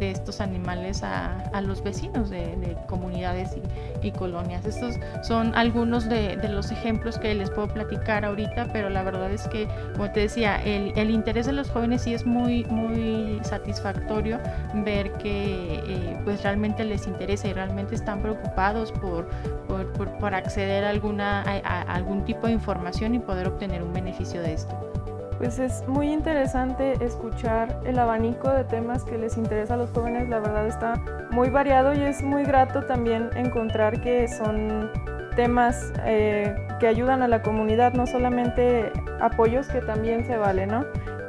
estos 0.00 0.40
animales 0.40 1.02
a, 1.04 1.60
los 1.62 1.82
vecinos 1.82 2.30
de, 2.30 2.76
comunidades 2.88 3.56
y, 4.02 4.10
colonias. 4.12 4.64
Estos 4.64 4.96
son 5.22 5.54
algunos 5.54 6.08
de, 6.08 6.36
los 6.48 6.72
ejemplos 6.72 7.18
que 7.18 7.34
les 7.34 7.50
puedo 7.50 7.68
platicar 7.68 8.24
ahorita, 8.24 8.68
pero 8.72 8.90
la 8.90 9.02
verdad 9.02 9.30
es 9.30 9.46
que, 9.48 9.68
como 9.92 10.10
te 10.10 10.20
decía, 10.20 10.56
el, 10.64 11.10
interés 11.10 11.46
de 11.46 11.52
los 11.52 11.70
jóvenes 11.70 12.02
sí 12.02 12.14
es 12.14 12.26
muy, 12.26 12.64
muy 12.64 13.40
satisfactorio 13.42 14.38
ver 14.74 15.12
que 15.12 15.82
eh, 15.86 16.20
pues 16.24 16.42
realmente 16.42 16.84
les 16.84 17.06
interesa 17.06 17.48
y 17.48 17.52
realmente 17.52 17.94
están 17.94 18.22
preocupados 18.22 18.90
por, 18.92 19.28
por, 20.18 20.34
acceder 20.34 20.84
a, 20.84 20.90
alguna, 20.90 21.42
a 21.42 21.82
algún 21.82 22.24
tipo 22.24 22.46
de 22.46 22.54
información 22.54 23.14
y 23.14 23.18
poder 23.18 23.48
obtener 23.48 23.82
un 23.82 23.92
beneficio 23.92 24.40
de 24.42 24.54
esto. 24.54 24.99
Pues 25.40 25.58
es 25.58 25.88
muy 25.88 26.12
interesante 26.12 27.02
escuchar 27.02 27.80
el 27.86 27.98
abanico 27.98 28.50
de 28.50 28.62
temas 28.64 29.04
que 29.04 29.16
les 29.16 29.38
interesa 29.38 29.72
a 29.72 29.76
los 29.78 29.88
jóvenes, 29.88 30.28
la 30.28 30.38
verdad 30.38 30.66
está 30.66 31.02
muy 31.30 31.48
variado 31.48 31.94
y 31.94 32.02
es 32.02 32.22
muy 32.22 32.44
grato 32.44 32.82
también 32.82 33.30
encontrar 33.34 34.02
que 34.02 34.28
son 34.28 34.90
temas 35.36 35.94
eh, 36.04 36.54
que 36.78 36.86
ayudan 36.86 37.22
a 37.22 37.28
la 37.28 37.40
comunidad, 37.40 37.94
no 37.94 38.06
solamente 38.06 38.92
apoyos 39.18 39.66
que 39.68 39.80
también 39.80 40.26
se 40.26 40.36
vale, 40.36 40.66
¿no? 40.66 40.84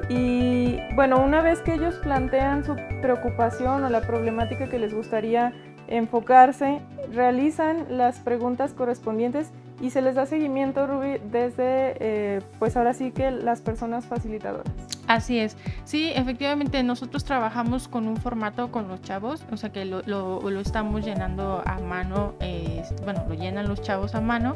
Y 0.09 0.77
bueno, 0.93 1.23
una 1.23 1.41
vez 1.41 1.61
que 1.61 1.75
ellos 1.75 1.95
plantean 1.95 2.65
su 2.65 2.75
preocupación 3.01 3.85
o 3.85 3.89
la 3.89 4.01
problemática 4.01 4.67
que 4.67 4.77
les 4.77 4.93
gustaría 4.93 5.53
enfocarse, 5.87 6.81
realizan 7.13 7.85
las 7.97 8.19
preguntas 8.19 8.73
correspondientes 8.73 9.53
y 9.81 9.89
se 9.89 10.01
les 10.01 10.15
da 10.15 10.25
seguimiento, 10.25 10.85
Ruby, 10.87 11.19
desde, 11.31 11.95
eh, 11.99 12.41
pues 12.59 12.77
ahora 12.77 12.93
sí 12.93 13.11
que 13.11 13.31
las 13.31 13.61
personas 13.61 14.05
facilitadoras. 14.05 14.71
Así 15.07 15.39
es. 15.39 15.57
Sí, 15.83 16.11
efectivamente, 16.15 16.81
nosotros 16.83 17.25
trabajamos 17.25 17.87
con 17.87 18.07
un 18.07 18.15
formato 18.15 18.71
con 18.71 18.87
los 18.87 19.01
chavos, 19.01 19.43
o 19.51 19.57
sea 19.57 19.71
que 19.71 19.83
lo, 19.83 20.01
lo, 20.03 20.59
estamos 20.61 21.03
llenando 21.03 21.61
a 21.65 21.79
mano, 21.79 22.35
eh, 22.39 22.83
bueno, 23.03 23.25
lo 23.27 23.33
llenan 23.33 23.67
los 23.67 23.81
chavos 23.81 24.15
a 24.15 24.21
mano 24.21 24.55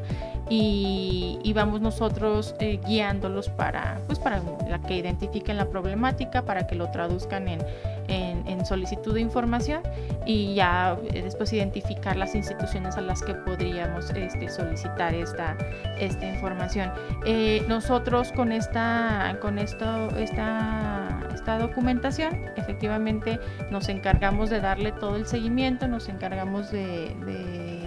y, 0.50 1.52
vamos 1.56 1.80
nosotros 1.80 2.54
eh, 2.60 2.82
guiándolos 2.86 3.48
para, 3.48 4.02
pues 4.08 4.20
para 4.20 4.42
que 4.86 4.98
identifiquen 4.98 5.56
la 5.56 5.70
problemática, 5.70 6.42
para 6.42 6.68
que 6.68 6.76
lo 6.76 6.92
traduzcan 6.92 7.48
en, 7.48 7.60
en, 8.08 8.48
en 8.48 8.66
solicitud 8.66 9.14
de 9.14 9.22
información 9.22 9.82
y 10.26 10.56
ya 10.56 10.98
después 11.12 11.54
identificar 11.54 12.16
las 12.16 12.36
instituciones 12.36 12.98
a 12.98 13.02
las 13.02 13.22
que 13.22 13.36
podríamos 13.36 14.10
este, 14.12 14.50
solicitar 14.50 15.14
esta, 15.14 15.56
esta 16.00 16.26
información. 16.28 16.92
Eh, 17.26 17.64
nosotros 17.68 18.32
con 18.32 18.52
esta, 18.52 19.38
con 19.42 19.60
esto, 19.60 20.10
esta, 20.18 21.20
esta 21.34 21.60
documentación, 21.60 22.46
efectivamente 22.56 23.40
nos 23.72 23.90
encargamos 23.90 24.50
de 24.50 24.62
darle 24.62 24.92
todo 24.92 25.16
el 25.16 25.26
seguimiento, 25.26 25.88
nos 25.88 26.10
encargamos 26.10 26.72
de, 26.72 27.85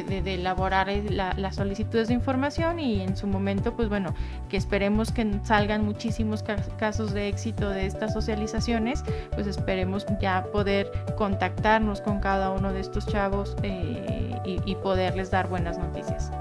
elaborar 0.00 0.88
las 1.10 1.56
solicitudes 1.56 2.08
de 2.08 2.14
información 2.14 2.80
y 2.80 3.02
en 3.02 3.16
su 3.16 3.26
momento, 3.26 3.74
pues 3.74 3.88
bueno, 3.88 4.14
que 4.48 4.56
esperemos 4.56 5.12
que 5.12 5.30
salgan 5.42 5.84
muchísimos 5.84 6.42
casos 6.78 7.12
de 7.12 7.28
éxito 7.28 7.70
de 7.70 7.86
estas 7.86 8.12
socializaciones, 8.12 9.04
pues 9.34 9.46
esperemos 9.46 10.06
ya 10.20 10.44
poder 10.52 10.90
contactarnos 11.16 12.00
con 12.00 12.20
cada 12.20 12.50
uno 12.50 12.72
de 12.72 12.80
estos 12.80 13.06
chavos 13.06 13.56
eh, 13.62 14.36
y, 14.44 14.74
poderles 14.82 15.30
dar 15.30 15.48
buenas 15.48 15.78
noticias. 15.78 16.32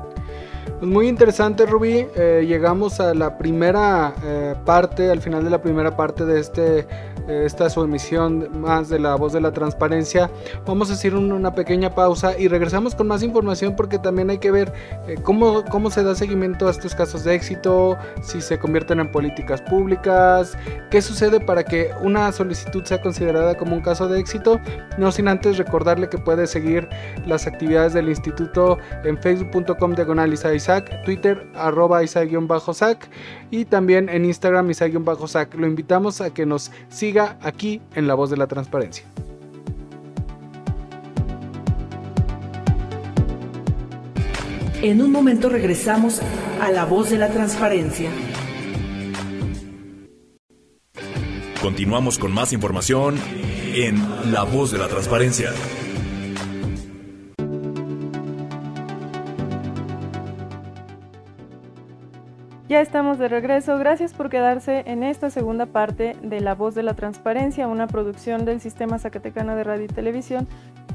Pues 0.81 0.91
muy 0.91 1.07
interesante, 1.07 1.67
Rubí. 1.67 2.07
Eh, 2.15 2.43
llegamos 2.47 2.99
a 2.99 3.13
la 3.13 3.37
primera 3.37 4.15
eh, 4.23 4.55
parte, 4.65 5.11
al 5.11 5.21
final 5.21 5.43
de 5.43 5.51
la 5.51 5.61
primera 5.61 5.95
parte 5.95 6.25
de 6.25 6.39
este 6.39 6.87
esta 7.27 7.67
es 7.67 7.73
su 7.73 7.83
emisión 7.83 8.49
más 8.59 8.89
de 8.89 8.99
la 8.99 9.15
voz 9.15 9.33
de 9.33 9.41
la 9.41 9.51
transparencia. 9.51 10.29
Vamos 10.65 10.89
a 10.89 10.93
hacer 10.93 11.15
una 11.15 11.53
pequeña 11.53 11.93
pausa 11.93 12.37
y 12.37 12.47
regresamos 12.47 12.95
con 12.95 13.07
más 13.07 13.23
información 13.23 13.75
porque 13.75 13.99
también 13.99 14.29
hay 14.29 14.39
que 14.39 14.51
ver 14.51 14.73
eh, 15.07 15.15
cómo, 15.21 15.63
cómo 15.65 15.91
se 15.91 16.03
da 16.03 16.15
seguimiento 16.15 16.67
a 16.67 16.71
estos 16.71 16.95
casos 16.95 17.23
de 17.23 17.35
éxito, 17.35 17.97
si 18.21 18.41
se 18.41 18.57
convierten 18.57 18.99
en 18.99 19.11
políticas 19.11 19.61
públicas, 19.61 20.57
qué 20.89 21.01
sucede 21.01 21.39
para 21.39 21.63
que 21.63 21.91
una 22.01 22.31
solicitud 22.31 22.83
sea 22.83 23.01
considerada 23.01 23.55
como 23.55 23.75
un 23.75 23.81
caso 23.81 24.07
de 24.07 24.19
éxito. 24.19 24.59
No 24.97 25.11
sin 25.11 25.27
antes 25.27 25.57
recordarle 25.57 26.09
que 26.09 26.17
puede 26.17 26.47
seguir 26.47 26.89
las 27.25 27.47
actividades 27.47 27.93
del 27.93 28.09
instituto 28.09 28.77
en 29.03 29.17
facebook.com 29.17 29.93
diagonal 29.93 30.33
Isaac, 30.71 31.03
Twitter 31.03 31.47
arroba 31.53 32.03
Isaac-Sac 32.03 33.09
y 33.49 33.65
también 33.65 34.07
en 34.07 34.23
Instagram 34.23 34.69
Isaac-Sac. 34.71 35.55
Lo 35.55 35.67
invitamos 35.67 36.21
a 36.21 36.33
que 36.33 36.45
nos 36.45 36.71
siga 36.89 37.37
aquí 37.41 37.81
en 37.95 38.07
La 38.07 38.13
Voz 38.13 38.29
de 38.29 38.37
la 38.37 38.47
Transparencia. 38.47 39.05
En 44.81 45.01
un 45.01 45.11
momento 45.11 45.49
regresamos 45.49 46.21
a 46.61 46.71
La 46.71 46.85
Voz 46.85 47.09
de 47.09 47.17
la 47.17 47.29
Transparencia. 47.29 48.09
Continuamos 51.61 52.17
con 52.17 52.31
más 52.31 52.53
información 52.53 53.15
en 53.75 54.31
La 54.31 54.43
Voz 54.43 54.71
de 54.71 54.79
la 54.79 54.87
Transparencia. 54.87 55.51
Ya 62.71 62.79
estamos 62.79 63.19
de 63.19 63.27
regreso. 63.27 63.77
Gracias 63.77 64.13
por 64.13 64.29
quedarse 64.29 64.83
en 64.85 65.03
esta 65.03 65.29
segunda 65.29 65.65
parte 65.65 66.15
de 66.23 66.39
La 66.39 66.55
Voz 66.55 66.73
de 66.73 66.83
la 66.83 66.93
Transparencia, 66.93 67.67
una 67.67 67.85
producción 67.85 68.45
del 68.45 68.61
Sistema 68.61 68.97
Zacatecano 68.97 69.57
de 69.57 69.65
Radio 69.65 69.83
y 69.83 69.87
Televisión 69.87 70.47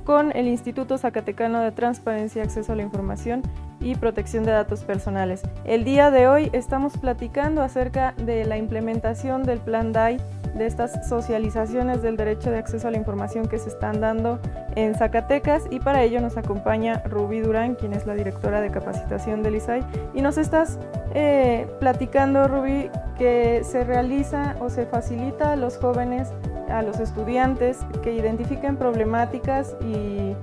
con 0.07 0.35
el 0.35 0.49
Instituto 0.49 0.97
Zacatecano 0.97 1.61
de 1.61 1.73
Transparencia, 1.73 2.43
Acceso 2.43 2.73
a 2.73 2.77
la 2.77 2.83
Información 2.83 3.43
y 3.79 3.95
Protección 3.95 4.45
de 4.45 4.53
Datos 4.53 4.85
Personales. 4.85 5.43
El 5.67 5.85
día 5.85 6.11
de 6.11 6.29
hoy 6.29 6.49
estamos 6.55 6.97
platicando 6.97 7.61
acerca 7.61 8.15
de 8.17 8.47
la 8.47 8.57
implementación 8.57 9.43
del 9.43 9.59
Plan 9.59 9.93
DAI 9.93 10.17
de 10.57 10.67
estas 10.67 11.07
socializaciones 11.07 12.01
del 12.01 12.17
derecho 12.17 12.51
de 12.51 12.57
acceso 12.57 12.89
a 12.89 12.91
la 12.91 12.97
información 12.97 13.47
que 13.47 13.59
se 13.59 13.69
están 13.69 14.01
dando 14.01 14.41
en 14.77 14.95
Zacatecas 14.95 15.65
y 15.71 15.81
para 15.81 16.03
ello 16.03 16.23
nos 16.23 16.39
acompaña 16.39 17.03
Rubí 17.05 17.41
Durán, 17.41 17.75
quien 17.75 17.93
es 17.93 18.07
la 18.07 18.15
directora 18.15 18.63
de 18.63 18.71
capacitación 18.71 19.43
del 19.43 19.57
ISAI 19.57 19.85
y 20.15 20.23
nos 20.23 20.39
estás 20.39 20.79
eh, 21.19 21.67
platicando, 21.81 22.47
Rubí, 22.47 22.91
que 23.17 23.65
se 23.65 23.85
realiza 23.85 24.55
o 24.61 24.69
se 24.69 24.85
facilita 24.85 25.53
a 25.53 25.57
los 25.57 25.79
jóvenes, 25.79 26.29
a 26.69 26.83
los 26.83 27.01
estudiantes 27.01 27.79
que 28.03 28.13
identifiquen 28.13 28.77
problemáticas 28.77 29.75
y, 29.81 30.37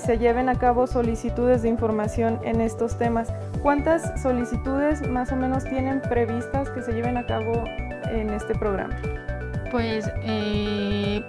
se 0.00 0.18
lleven 0.18 0.48
a 0.48 0.56
cabo 0.56 0.88
solicitudes 0.88 1.62
de 1.62 1.68
información 1.68 2.40
en 2.42 2.60
estos 2.60 2.98
temas. 2.98 3.32
¿Cuántas 3.62 4.20
solicitudes 4.20 5.00
más 5.08 5.30
o 5.30 5.36
menos 5.36 5.62
tienen 5.64 6.02
previstas 6.02 6.68
que 6.70 6.82
se 6.82 6.92
lleven 6.92 7.16
a 7.16 7.24
cabo 7.24 7.64
en 8.10 8.30
este 8.30 8.54
programa? 8.56 8.96
Pues 9.70 10.10
eh, 10.24 11.24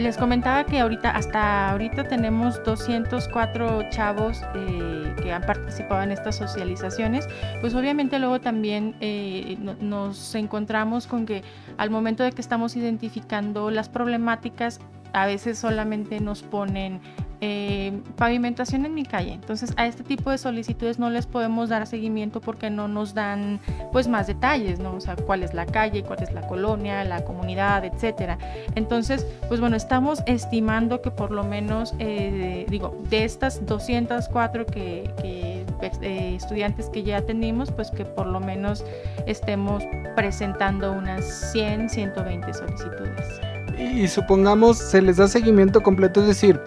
les 0.00 0.16
comentaba 0.16 0.64
que 0.64 0.80
ahorita, 0.80 1.10
hasta 1.10 1.70
ahorita 1.70 2.04
tenemos 2.04 2.62
204 2.64 3.90
chavos 3.90 4.42
eh, 4.54 5.14
que 5.22 5.32
han 5.32 5.42
participado 5.42 6.02
en 6.02 6.12
estas 6.12 6.36
socializaciones. 6.36 7.28
Pues 7.60 7.74
obviamente 7.74 8.18
luego 8.18 8.40
también 8.40 8.96
eh, 9.00 9.58
nos 9.80 10.34
encontramos 10.34 11.06
con 11.06 11.26
que 11.26 11.42
al 11.76 11.90
momento 11.90 12.22
de 12.22 12.32
que 12.32 12.40
estamos 12.40 12.76
identificando 12.76 13.70
las 13.70 13.88
problemáticas, 13.88 14.80
a 15.12 15.26
veces 15.26 15.58
solamente 15.58 16.20
nos 16.20 16.42
ponen 16.42 17.00
eh, 17.40 17.98
pavimentación 18.16 18.84
en 18.84 18.94
mi 18.94 19.04
calle. 19.04 19.32
Entonces 19.32 19.72
a 19.76 19.86
este 19.86 20.02
tipo 20.02 20.30
de 20.30 20.38
solicitudes 20.38 20.98
no 20.98 21.10
les 21.10 21.26
podemos 21.26 21.68
dar 21.68 21.86
seguimiento 21.86 22.40
porque 22.40 22.70
no 22.70 22.88
nos 22.88 23.14
dan 23.14 23.60
pues 23.92 24.08
más 24.08 24.26
detalles, 24.26 24.78
¿no? 24.78 24.94
O 24.94 25.00
sea, 25.00 25.16
cuál 25.16 25.42
es 25.42 25.54
la 25.54 25.66
calle, 25.66 26.02
cuál 26.02 26.22
es 26.22 26.32
la 26.32 26.46
colonia, 26.46 27.04
la 27.04 27.24
comunidad, 27.24 27.84
etcétera. 27.84 28.38
Entonces, 28.74 29.26
pues 29.48 29.60
bueno, 29.60 29.76
estamos 29.76 30.22
estimando 30.26 31.00
que 31.00 31.10
por 31.10 31.30
lo 31.30 31.44
menos, 31.44 31.94
eh, 31.98 32.66
digo, 32.68 32.96
de 33.08 33.24
estas 33.24 33.64
204 33.66 34.66
que, 34.66 35.64
pues, 35.78 35.98
eh, 36.02 36.34
estudiantes 36.36 36.90
que 36.90 37.02
ya 37.02 37.22
tenemos, 37.22 37.70
pues 37.72 37.90
que 37.90 38.04
por 38.04 38.26
lo 38.26 38.40
menos 38.40 38.84
estemos 39.26 39.82
presentando 40.14 40.92
unas 40.92 41.52
100, 41.52 41.88
120 41.88 42.52
solicitudes. 42.52 43.40
Y 43.78 44.06
supongamos 44.08 44.76
se 44.76 45.00
les 45.00 45.16
da 45.16 45.26
seguimiento 45.26 45.82
completo, 45.82 46.20
es 46.20 46.26
decir, 46.26 46.60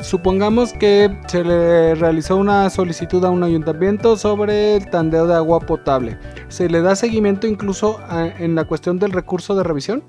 supongamos 0.00 0.72
que 0.72 1.10
se 1.26 1.44
le 1.44 1.94
realizó 1.94 2.36
una 2.36 2.70
solicitud 2.70 3.24
a 3.24 3.30
un 3.30 3.42
ayuntamiento 3.42 4.16
sobre 4.16 4.76
el 4.76 4.90
tandeo 4.90 5.26
de 5.26 5.34
agua 5.34 5.60
potable. 5.60 6.18
¿Se 6.48 6.68
le 6.68 6.80
da 6.82 6.96
seguimiento 6.96 7.46
incluso 7.46 8.00
en 8.10 8.54
la 8.54 8.64
cuestión 8.64 8.98
del 8.98 9.12
recurso 9.12 9.54
de 9.54 9.62
revisión? 9.62 10.02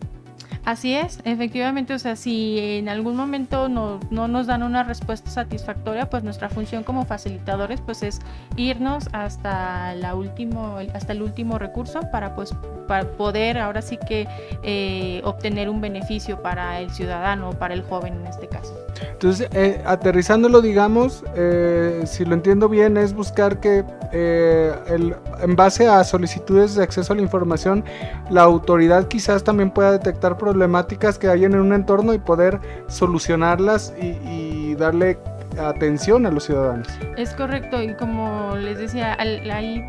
Así 0.65 0.96
es, 0.96 1.20
efectivamente, 1.25 1.93
o 1.93 2.00
sea, 2.00 2.15
si 2.15 2.58
en 2.58 2.88
algún 2.88 3.17
momento 3.17 3.67
no, 3.67 4.00
no, 4.12 4.29
nos 4.29 4.48
dan 4.48 4.63
una 4.63 4.84
respuesta 4.84 5.29
satisfactoria, 5.29 6.10
pues 6.10 6.24
nuestra 6.24 6.48
función 6.50 6.84
como 6.84 7.03
facilitadores 7.05 7.82
pues 7.82 8.01
es 8.01 8.20
irnos 8.55 9.10
hasta 9.12 9.93
la 9.96 10.15
último, 10.15 10.77
hasta 10.93 11.12
el 11.12 11.22
último 11.22 11.60
recurso 11.60 12.00
para 12.12 12.34
pues 12.34 12.53
para 12.88 13.05
poder 13.05 13.58
ahora 13.58 13.82
sí 13.82 13.98
que 13.98 14.27
eh, 14.62 15.22
obtener 15.24 15.70
un 15.70 15.82
beneficio 15.82 16.41
para 16.41 16.79
el 16.79 16.91
ciudadano 16.91 17.50
o 17.50 17.53
para 17.53 17.74
el 17.74 17.82
joven 17.84 18.13
en 18.22 18.27
este 18.27 18.48
caso. 18.48 18.77
Entonces, 19.12 19.50
eh, 19.53 19.82
aterrizándolo, 19.86 20.62
digamos, 20.62 21.24
eh, 21.36 22.03
si 22.05 22.25
lo 22.25 22.36
entiendo 22.36 22.70
bien, 22.70 22.98
es 22.98 23.13
buscar 23.13 23.60
que 23.60 23.84
el, 24.12 25.15
en 25.43 25.55
base 25.55 25.88
a 25.88 26.03
solicitudes 26.03 26.75
de 26.75 26.83
acceso 26.83 27.13
a 27.13 27.15
la 27.15 27.21
información, 27.21 27.83
la 28.29 28.43
autoridad 28.43 29.07
quizás 29.07 29.43
también 29.43 29.71
pueda 29.71 29.91
detectar 29.91 30.38
problemáticas 30.38 31.19
que 31.19 31.27
hay 31.27 31.43
en 31.43 31.55
un 31.55 31.73
entorno 31.73 32.13
y 32.13 32.19
poder 32.19 32.59
solucionarlas 32.88 33.93
y, 34.01 34.73
darle 34.73 35.19
atención 35.59 36.25
a 36.25 36.31
los 36.31 36.45
ciudadanos. 36.45 36.88
Es 37.15 37.31
correcto, 37.35 37.81
y 37.81 37.95
como 37.95 38.55
les 38.55 38.79
decía, 38.79 39.15
hay 39.19 39.85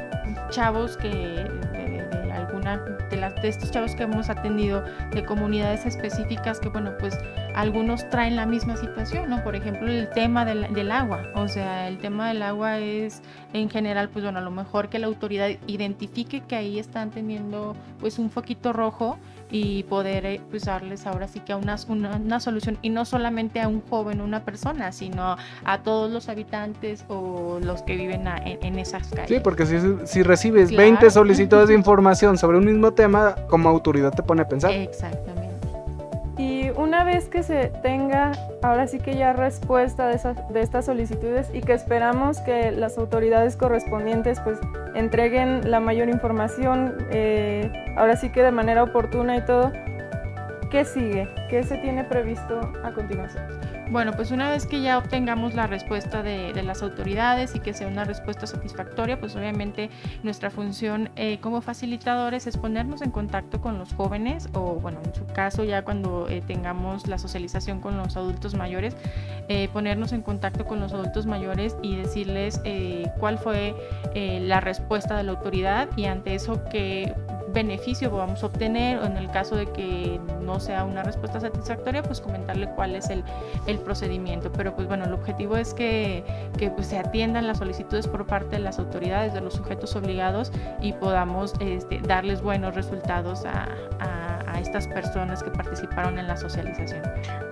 chavos 0.50 0.98
que 0.98 1.48
de, 2.64 3.16
las, 3.16 3.34
de 3.36 3.48
estos 3.48 3.70
chavos 3.70 3.94
que 3.94 4.04
hemos 4.04 4.28
atendido 4.30 4.82
de 5.12 5.24
comunidades 5.24 5.86
específicas 5.86 6.58
que, 6.58 6.68
bueno, 6.68 6.92
pues 6.98 7.18
algunos 7.54 8.08
traen 8.10 8.36
la 8.36 8.46
misma 8.46 8.76
situación, 8.76 9.30
¿no? 9.30 9.44
Por 9.44 9.54
ejemplo, 9.54 9.88
el 9.88 10.10
tema 10.10 10.44
del, 10.44 10.72
del, 10.72 10.90
agua, 10.90 11.22
o 11.34 11.46
sea, 11.46 11.88
el 11.88 11.98
tema 11.98 12.28
del 12.28 12.42
agua 12.42 12.78
es 12.78 13.22
en 13.52 13.70
general, 13.70 14.08
pues 14.08 14.24
bueno, 14.24 14.38
a 14.38 14.42
lo 14.42 14.50
mejor 14.50 14.88
que 14.88 14.98
la 14.98 15.06
autoridad 15.06 15.50
identifique 15.66 16.40
que 16.40 16.56
ahí 16.56 16.78
están 16.78 17.10
teniendo 17.10 17.76
pues 18.00 18.18
un 18.18 18.30
foquito 18.30 18.72
rojo 18.72 19.18
y 19.54 19.84
poder 19.84 20.26
eh, 20.26 20.40
pues 20.50 20.64
darles 20.64 21.06
ahora 21.06 21.28
sí 21.28 21.38
que 21.38 21.52
a 21.52 21.56
una, 21.56 21.76
una, 21.88 22.40
solución 22.40 22.76
y 22.82 22.88
no 22.88 23.04
solamente 23.04 23.60
a 23.60 23.68
un 23.68 23.82
joven, 23.88 24.20
una 24.20 24.44
persona, 24.44 24.90
sino 24.90 25.36
a 25.64 25.82
todos 25.84 26.10
los 26.10 26.28
habitantes 26.28 27.04
o 27.06 27.60
los 27.62 27.82
que 27.82 27.94
viven 27.96 28.26
en, 28.26 28.78
esas 28.80 29.06
calles. 29.10 29.28
Sí, 29.28 29.36
porque 29.44 29.64
si, 29.64 29.76
si 30.06 30.24
recibes 30.24 30.74
20 30.74 31.08
solicitudes 31.08 31.68
de 31.68 31.74
información 31.76 32.36
sobre 32.36 32.58
un 32.58 32.64
mismo 32.64 32.94
tema, 32.94 33.36
como 33.48 33.68
autoridad 33.68 34.10
te 34.10 34.24
pone 34.24 34.42
a 34.42 34.48
pensar. 34.48 34.72
Exactamente. 34.72 35.33
Vez 37.14 37.28
que 37.28 37.44
se 37.44 37.68
tenga, 37.80 38.32
ahora 38.60 38.88
sí 38.88 38.98
que 38.98 39.14
ya 39.14 39.32
respuesta 39.32 40.08
de 40.08 40.60
estas 40.60 40.84
solicitudes 40.84 41.48
y 41.54 41.60
que 41.60 41.72
esperamos 41.72 42.40
que 42.40 42.72
las 42.72 42.98
autoridades 42.98 43.54
correspondientes 43.54 44.40
pues 44.40 44.58
entreguen 44.96 45.70
la 45.70 45.78
mayor 45.78 46.08
información, 46.08 46.96
eh, 47.12 47.70
ahora 47.96 48.16
sí 48.16 48.30
que 48.30 48.42
de 48.42 48.50
manera 48.50 48.82
oportuna 48.82 49.36
y 49.36 49.44
todo, 49.44 49.70
¿qué 50.72 50.84
sigue? 50.84 51.28
¿Qué 51.48 51.62
se 51.62 51.78
tiene 51.78 52.02
previsto 52.02 52.72
a 52.82 52.90
continuación? 52.90 53.63
Bueno, 53.90 54.12
pues 54.12 54.30
una 54.30 54.48
vez 54.48 54.66
que 54.66 54.80
ya 54.80 54.96
obtengamos 54.96 55.54
la 55.54 55.66
respuesta 55.66 56.22
de, 56.22 56.62
las 56.62 56.82
autoridades 56.82 57.54
y 57.54 57.60
que 57.60 57.74
sea 57.74 57.86
una 57.86 58.04
respuesta 58.04 58.46
satisfactoria, 58.46 59.20
pues 59.20 59.36
obviamente 59.36 59.90
nuestra 60.22 60.50
función 60.50 61.10
eh, 61.16 61.38
como 61.40 61.60
facilitadores 61.60 62.46
es 62.46 62.56
ponernos 62.56 63.02
en 63.02 63.10
contacto 63.10 63.60
con 63.60 63.78
los 63.78 63.92
jóvenes 63.92 64.48
o 64.54 64.76
bueno, 64.76 65.00
en 65.04 65.14
su 65.14 65.26
caso 65.26 65.64
ya 65.64 65.84
cuando 65.84 66.26
eh, 66.28 66.42
tengamos 66.46 67.06
la 67.06 67.18
socialización 67.18 67.80
con 67.80 67.98
los 67.98 68.16
adultos 68.16 68.54
mayores, 68.54 68.96
eh, 69.48 69.68
ponernos 69.72 70.12
en 70.12 70.22
contacto 70.22 70.64
con 70.64 70.80
los 70.80 70.94
adultos 70.94 71.26
mayores 71.26 71.76
y 71.82 71.96
decirles 71.96 72.60
cuál 73.18 73.38
fue 73.38 73.74
la 74.14 74.60
respuesta 74.60 75.16
de 75.16 75.24
la 75.24 75.32
autoridad 75.32 75.88
y 75.96 76.06
ante 76.06 76.34
eso 76.34 76.64
que 76.70 77.14
beneficio 77.54 78.10
vamos 78.10 78.42
a 78.42 78.46
obtener 78.46 78.98
o 78.98 79.06
en 79.06 79.16
el 79.16 79.30
caso 79.30 79.56
de 79.56 79.66
que 79.66 80.20
no 80.42 80.60
sea 80.60 80.84
una 80.84 81.02
respuesta 81.02 81.40
satisfactoria, 81.40 82.02
pues 82.02 82.20
comentarle 82.20 82.68
cuál 82.74 82.94
es 82.94 83.08
el, 83.08 83.24
el 83.66 83.78
procedimiento. 83.78 84.52
Pero 84.52 84.74
pues 84.74 84.86
bueno, 84.88 85.04
el 85.04 85.14
objetivo 85.14 85.56
es 85.56 85.72
que, 85.72 86.24
que 86.58 86.70
pues, 86.70 86.88
se 86.88 86.98
atiendan 86.98 87.46
las 87.46 87.58
solicitudes 87.58 88.06
por 88.06 88.26
parte 88.26 88.56
de 88.56 88.58
las 88.58 88.78
autoridades, 88.78 89.32
de 89.32 89.40
los 89.40 89.54
sujetos 89.54 89.96
obligados 89.96 90.52
y 90.82 90.92
podamos 90.92 91.54
este, 91.60 92.00
darles 92.00 92.42
buenos 92.42 92.74
resultados 92.74 93.44
a, 93.46 93.68
a, 94.00 94.52
a 94.52 94.60
estas 94.60 94.86
personas 94.88 95.42
que 95.42 95.50
participaron 95.50 96.18
en 96.18 96.26
la 96.26 96.36
socialización. 96.36 97.02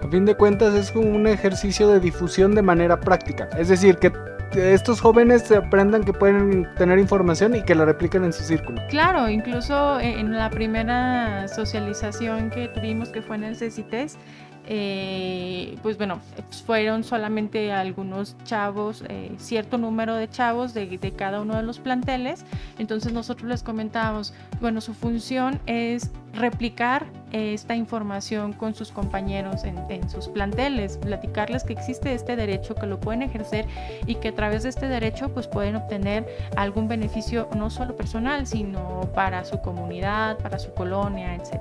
A 0.03 0.09
fin 0.11 0.27
de 0.27 0.35
cuentas 0.35 0.75
es 0.75 0.91
como 0.91 1.09
un 1.09 1.27
ejercicio 1.27 1.89
de 1.89 2.01
difusión 2.01 2.55
de 2.55 2.63
manera 2.63 3.01
práctica, 3.01 3.49
es 3.57 3.69
decir, 3.69 3.97
que 3.97 4.13
estos 4.55 5.01
jóvenes 5.01 5.51
aprendan 5.51 6.05
que 6.05 6.13
pueden 6.13 6.69
tener 6.77 6.99
información 6.99 7.57
y 7.57 7.63
que 7.63 7.75
la 7.75 7.85
repliquen 7.85 8.25
en 8.25 8.33
su 8.33 8.43
círculo. 8.43 8.81
Claro, 8.89 9.29
incluso 9.29 10.01
en 10.01 10.33
la 10.37 10.51
primera 10.51 11.49
socialización 11.49 12.51
que 12.51 12.69
tuvimos, 12.69 13.11
que 13.11 13.23
fue 13.23 13.37
en 13.37 13.45
el 13.45 13.57
CECITES, 13.57 14.19
eh, 14.67 15.77
pues 15.83 15.99
bueno, 15.99 16.21
fueron 16.67 17.03
solamente 17.03 17.73
algunos 17.73 18.37
chavos, 18.45 19.05
eh, 19.09 19.33
cierto 19.39 19.77
número 19.77 20.15
de 20.15 20.29
chavos 20.29 20.73
de, 20.73 21.13
cada 21.17 21.41
uno 21.41 21.57
de 21.57 21.63
los 21.63 21.79
planteles. 21.79 22.45
Entonces 22.79 23.13
nosotros 23.13 23.49
les 23.49 23.63
comentábamos, 23.63 24.33
bueno, 24.61 24.81
su 24.81 24.95
función 24.95 25.61
es 25.67 26.11
replicar 26.33 27.07
esta 27.33 27.75
información 27.75 28.53
con 28.53 28.75
sus 28.75 28.91
compañeros 28.91 29.65
en, 29.65 30.09
sus 30.09 30.29
planteles, 30.29 30.99
platicarles 30.99 31.65
que 31.65 31.73
existe 31.73 32.15
este 32.15 32.37
derecho, 32.37 32.75
que 32.75 32.87
lo 32.87 33.01
pueden 33.01 33.23
ejercer 33.23 33.67
y 34.07 34.17
que 34.17 34.29
a 34.29 34.35
través 34.35 34.63
de 34.63 34.69
este 34.69 34.87
derecho 34.87 35.33
pues 35.33 35.47
pueden 35.49 35.77
obtener 35.77 36.27
algún 36.57 36.89
beneficio 36.89 37.49
no 37.57 37.71
solo 37.71 37.97
personal, 37.97 38.47
sino 38.47 39.11
para 39.15 39.45
su 39.45 39.61
comunidad, 39.61 40.39
para 40.39 40.59
su 40.59 40.73
colonia, 40.73 41.35
etc. 41.35 41.61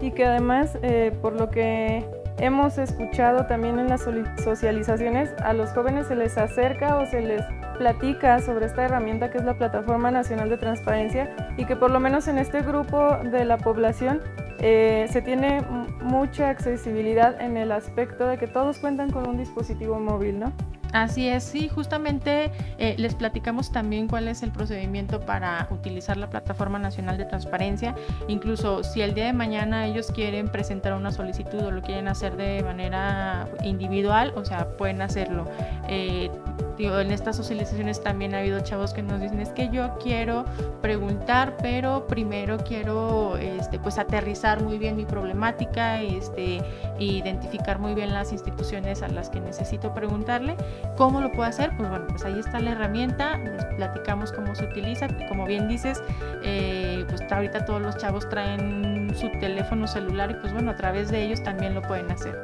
Y 0.00 0.12
que 0.12 0.24
además, 0.24 0.78
eh, 0.82 1.12
por 1.20 1.34
lo 1.34 1.50
que 1.50 2.04
hemos 2.38 2.78
escuchado 2.78 3.46
también 3.46 3.78
en 3.78 3.88
las 3.88 4.06
socializaciones, 4.42 5.30
a 5.42 5.52
los 5.52 5.70
jóvenes 5.70 6.06
se 6.06 6.16
les 6.16 6.36
acerca 6.38 6.96
o 6.96 7.06
se 7.06 7.20
les 7.20 7.42
platica 7.78 8.40
sobre 8.40 8.66
esta 8.66 8.84
herramienta 8.84 9.30
que 9.30 9.38
es 9.38 9.44
la 9.44 9.54
Plataforma 9.54 10.10
Nacional 10.10 10.48
de 10.50 10.56
Transparencia 10.56 11.54
y 11.56 11.64
que 11.64 11.76
por 11.76 11.90
lo 11.90 12.00
menos 12.00 12.28
en 12.28 12.38
este 12.38 12.60
grupo 12.62 13.16
de 13.30 13.44
la 13.44 13.56
población 13.56 14.20
eh, 14.60 15.06
se 15.10 15.22
tiene 15.22 15.62
mucha 16.02 16.50
accesibilidad 16.50 17.40
en 17.40 17.56
el 17.56 17.70
aspecto 17.70 18.26
de 18.26 18.38
que 18.38 18.48
todos 18.48 18.78
cuentan 18.78 19.10
con 19.10 19.28
un 19.28 19.38
dispositivo 19.38 20.00
móvil, 20.00 20.40
¿no? 20.40 20.52
Así 20.92 21.28
es, 21.28 21.44
sí, 21.44 21.68
justamente 21.68 22.50
eh, 22.78 22.94
les 22.98 23.14
platicamos 23.14 23.70
también 23.70 24.08
cuál 24.08 24.26
es 24.26 24.42
el 24.42 24.50
procedimiento 24.50 25.20
para 25.20 25.68
utilizar 25.70 26.16
la 26.16 26.30
Plataforma 26.30 26.78
Nacional 26.78 27.18
de 27.18 27.26
Transparencia. 27.26 27.94
Incluso 28.26 28.82
si 28.82 29.02
el 29.02 29.14
día 29.14 29.26
de 29.26 29.34
mañana 29.34 29.86
ellos 29.86 30.10
quieren 30.10 30.48
presentar 30.48 30.94
una 30.94 31.10
solicitud 31.10 31.60
o 31.60 31.70
lo 31.70 31.82
quieren 31.82 32.08
hacer 32.08 32.36
de 32.36 32.62
manera 32.62 33.48
individual, 33.62 34.32
o 34.34 34.44
sea, 34.44 34.76
pueden 34.76 35.02
hacerlo. 35.02 35.46
Eh, 35.88 36.30
en 36.78 37.10
estas 37.10 37.36
socializaciones 37.36 38.00
también 38.00 38.34
ha 38.34 38.38
habido 38.38 38.60
chavos 38.60 38.92
que 38.94 39.02
nos 39.02 39.20
dicen 39.20 39.40
es 39.40 39.50
que 39.50 39.68
yo 39.70 39.98
quiero 39.98 40.44
preguntar, 40.80 41.56
pero 41.60 42.06
primero 42.06 42.58
quiero 42.58 43.36
este, 43.36 43.78
pues 43.78 43.98
aterrizar 43.98 44.62
muy 44.62 44.78
bien 44.78 44.96
mi 44.96 45.04
problemática, 45.04 46.00
este, 46.00 46.62
identificar 46.98 47.78
muy 47.78 47.94
bien 47.94 48.14
las 48.14 48.32
instituciones 48.32 49.02
a 49.02 49.08
las 49.08 49.28
que 49.28 49.40
necesito 49.40 49.92
preguntarle. 49.92 50.56
¿Cómo 50.96 51.20
lo 51.20 51.30
puedo 51.30 51.48
hacer? 51.48 51.70
Pues 51.76 51.88
bueno, 51.88 52.06
pues 52.08 52.24
ahí 52.24 52.38
está 52.38 52.58
la 52.58 52.72
herramienta, 52.72 53.38
les 53.38 53.64
platicamos 53.76 54.32
cómo 54.32 54.54
se 54.54 54.64
utiliza, 54.64 55.06
como 55.28 55.46
bien 55.46 55.68
dices, 55.68 56.02
eh, 56.42 57.04
pues 57.08 57.22
ahorita 57.30 57.64
todos 57.64 57.80
los 57.80 57.96
chavos 57.96 58.28
traen 58.28 59.12
su 59.14 59.30
teléfono 59.38 59.86
celular 59.86 60.30
y 60.30 60.34
pues 60.34 60.52
bueno, 60.52 60.72
a 60.72 60.76
través 60.76 61.10
de 61.10 61.22
ellos 61.22 61.42
también 61.42 61.74
lo 61.74 61.82
pueden 61.82 62.10
hacer. 62.10 62.36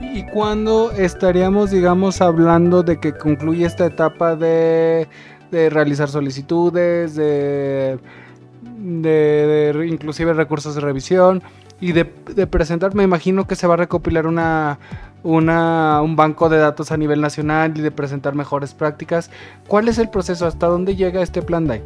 ¿Y 0.00 0.24
cuándo 0.24 0.90
estaríamos, 0.92 1.70
digamos, 1.70 2.20
hablando 2.20 2.82
de 2.82 2.98
que 2.98 3.12
concluye 3.12 3.66
esta 3.66 3.86
etapa 3.86 4.34
de, 4.34 5.08
realizar 5.50 6.08
solicitudes, 6.08 7.14
de, 7.16 7.98
de, 8.62 9.86
inclusive 9.88 10.32
recursos 10.32 10.74
de 10.74 10.80
revisión 10.80 11.42
y 11.80 11.92
de, 11.92 12.04
presentar? 12.04 12.94
Me 12.94 13.04
imagino 13.04 13.46
que 13.46 13.56
se 13.56 13.66
va 13.66 13.74
a 13.74 13.76
recopilar 13.78 14.26
una, 14.26 14.78
una, 15.22 16.02
un 16.02 16.16
banco 16.16 16.48
de 16.48 16.58
datos 16.58 16.92
a 16.92 16.96
nivel 16.96 17.20
nacional 17.20 17.72
y 17.76 17.80
de 17.80 17.90
presentar 17.90 18.34
mejores 18.34 18.74
prácticas. 18.74 19.30
¿Cuál 19.66 19.88
es 19.88 19.98
el 19.98 20.10
proceso? 20.10 20.46
¿Hasta 20.46 20.66
dónde 20.66 20.96
llega 20.96 21.22
este 21.22 21.42
plan 21.42 21.66
DAI? 21.66 21.82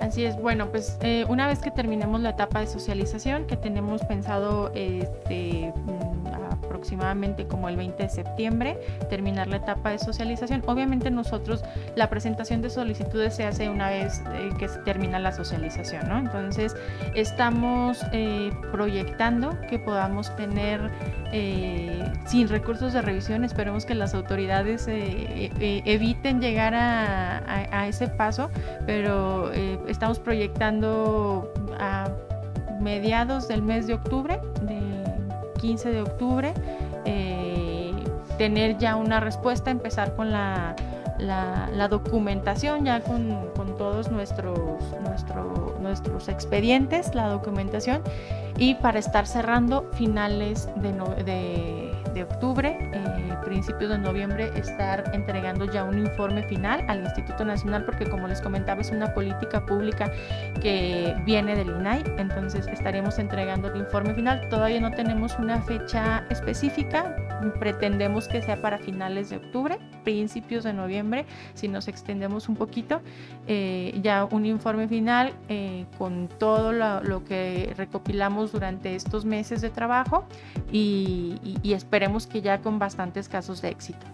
Así 0.00 0.24
es, 0.24 0.40
bueno, 0.40 0.70
pues 0.70 0.98
eh, 1.02 1.26
una 1.28 1.46
vez 1.46 1.58
que 1.58 1.70
terminemos 1.70 2.20
la 2.20 2.30
etapa 2.30 2.60
de 2.60 2.66
socialización, 2.66 3.46
que 3.46 3.56
tenemos 3.56 4.02
pensado 4.02 4.72
este, 4.74 5.72
aproximadamente 6.50 7.46
como 7.46 7.68
el 7.68 7.76
20 7.76 8.02
de 8.04 8.08
septiembre, 8.08 8.78
terminar 9.10 9.48
la 9.48 9.56
etapa 9.56 9.90
de 9.90 9.98
socialización. 9.98 10.62
Obviamente 10.66 11.10
nosotros 11.10 11.62
la 11.96 12.08
presentación 12.08 12.62
de 12.62 12.70
solicitudes 12.70 13.34
se 13.34 13.44
hace 13.44 13.68
una 13.68 13.90
vez 13.90 14.22
eh, 14.32 14.50
que 14.58 14.68
se 14.68 14.78
termina 14.80 15.18
la 15.18 15.32
socialización, 15.32 16.08
¿no? 16.08 16.18
Entonces 16.18 16.74
estamos 17.14 18.02
eh, 18.12 18.50
proyectando 18.72 19.50
que 19.68 19.78
podamos 19.78 20.34
tener 20.36 20.80
eh, 21.32 22.02
sin 22.26 22.48
recursos 22.48 22.92
de 22.92 23.02
revisión, 23.02 23.44
esperemos 23.44 23.84
que 23.84 23.94
las 23.94 24.14
autoridades 24.14 24.86
eviten 24.88 26.40
llegar 26.40 26.74
a, 26.74 27.88
ese 27.88 28.08
paso, 28.08 28.50
pero 28.86 29.52
estamos 29.52 30.18
proyectando 30.18 31.52
a 31.78 32.08
mediados 32.80 33.48
del 33.48 33.62
mes 33.62 33.86
de 33.86 33.94
octubre 33.94 34.40
de 34.62 34.90
15 35.60 35.90
de 35.90 36.02
octubre, 36.02 36.54
eh, 37.04 37.92
tener 38.38 38.78
ya 38.78 38.96
una 38.96 39.20
respuesta, 39.20 39.70
empezar 39.70 40.16
con 40.16 40.30
la, 40.30 40.74
documentación, 41.90 42.84
ya 42.84 43.00
con, 43.00 43.50
todos 43.76 44.10
nuestros, 44.10 44.58
nuestros 45.80 46.28
expedientes, 46.28 47.14
la 47.14 47.28
documentación, 47.28 48.02
y 48.58 48.74
para 48.74 48.98
estar 48.98 49.26
cerrando 49.26 49.90
finales 49.94 50.68
de, 50.76 51.90
de 52.14 52.22
octubre, 52.22 52.76
eh, 52.92 53.34
principios 53.44 53.90
de 53.90 53.98
noviembre, 53.98 54.50
estar 54.54 55.10
entregando 55.14 55.64
ya 55.64 55.84
un 55.84 55.98
informe 55.98 56.42
final 56.44 56.84
al 56.88 57.00
Instituto 57.00 57.44
Nacional, 57.44 57.84
porque 57.84 58.06
como 58.06 58.28
les 58.28 58.40
comentaba, 58.40 58.80
es 58.80 58.90
una 58.90 59.12
política 59.14 59.64
pública 59.64 60.10
que 60.60 61.14
viene 61.24 61.56
del 61.56 61.68
INAI, 61.68 62.04
entonces 62.18 62.66
estaremos 62.66 63.18
entregando 63.18 63.68
el 63.68 63.76
informe 63.76 64.14
final. 64.14 64.48
Todavía 64.48 64.80
no 64.80 64.90
tenemos 64.90 65.38
una 65.38 65.60
fecha 65.62 66.24
específica, 66.30 67.16
pretendemos 67.58 68.28
que 68.28 68.42
sea 68.42 68.60
para 68.60 68.78
finales 68.78 69.30
de 69.30 69.36
octubre, 69.36 69.78
principios 70.04 70.64
de 70.64 70.72
noviembre, 70.72 71.26
si 71.54 71.68
nos 71.68 71.88
extendemos 71.88 72.48
un 72.48 72.56
poquito, 72.56 73.00
eh, 73.46 73.98
ya 74.02 74.24
un 74.24 74.46
informe 74.46 74.88
final 74.88 75.32
eh, 75.48 75.86
con 75.98 76.28
todo 76.28 76.72
lo, 76.72 77.24
que 77.24 77.74
recopilamos 77.76 78.52
durante 78.52 78.94
estos 78.94 79.24
meses 79.24 79.60
de 79.60 79.70
trabajo 79.70 80.24
y, 80.72 81.58
y, 81.62 81.74
esperemos 81.74 82.26
que 82.26 82.40
ya 82.40 82.60
con 82.60 82.78
bastantes 82.78 83.28
casos 83.28 83.60
de 83.62 83.68
éxito. 83.68 84.06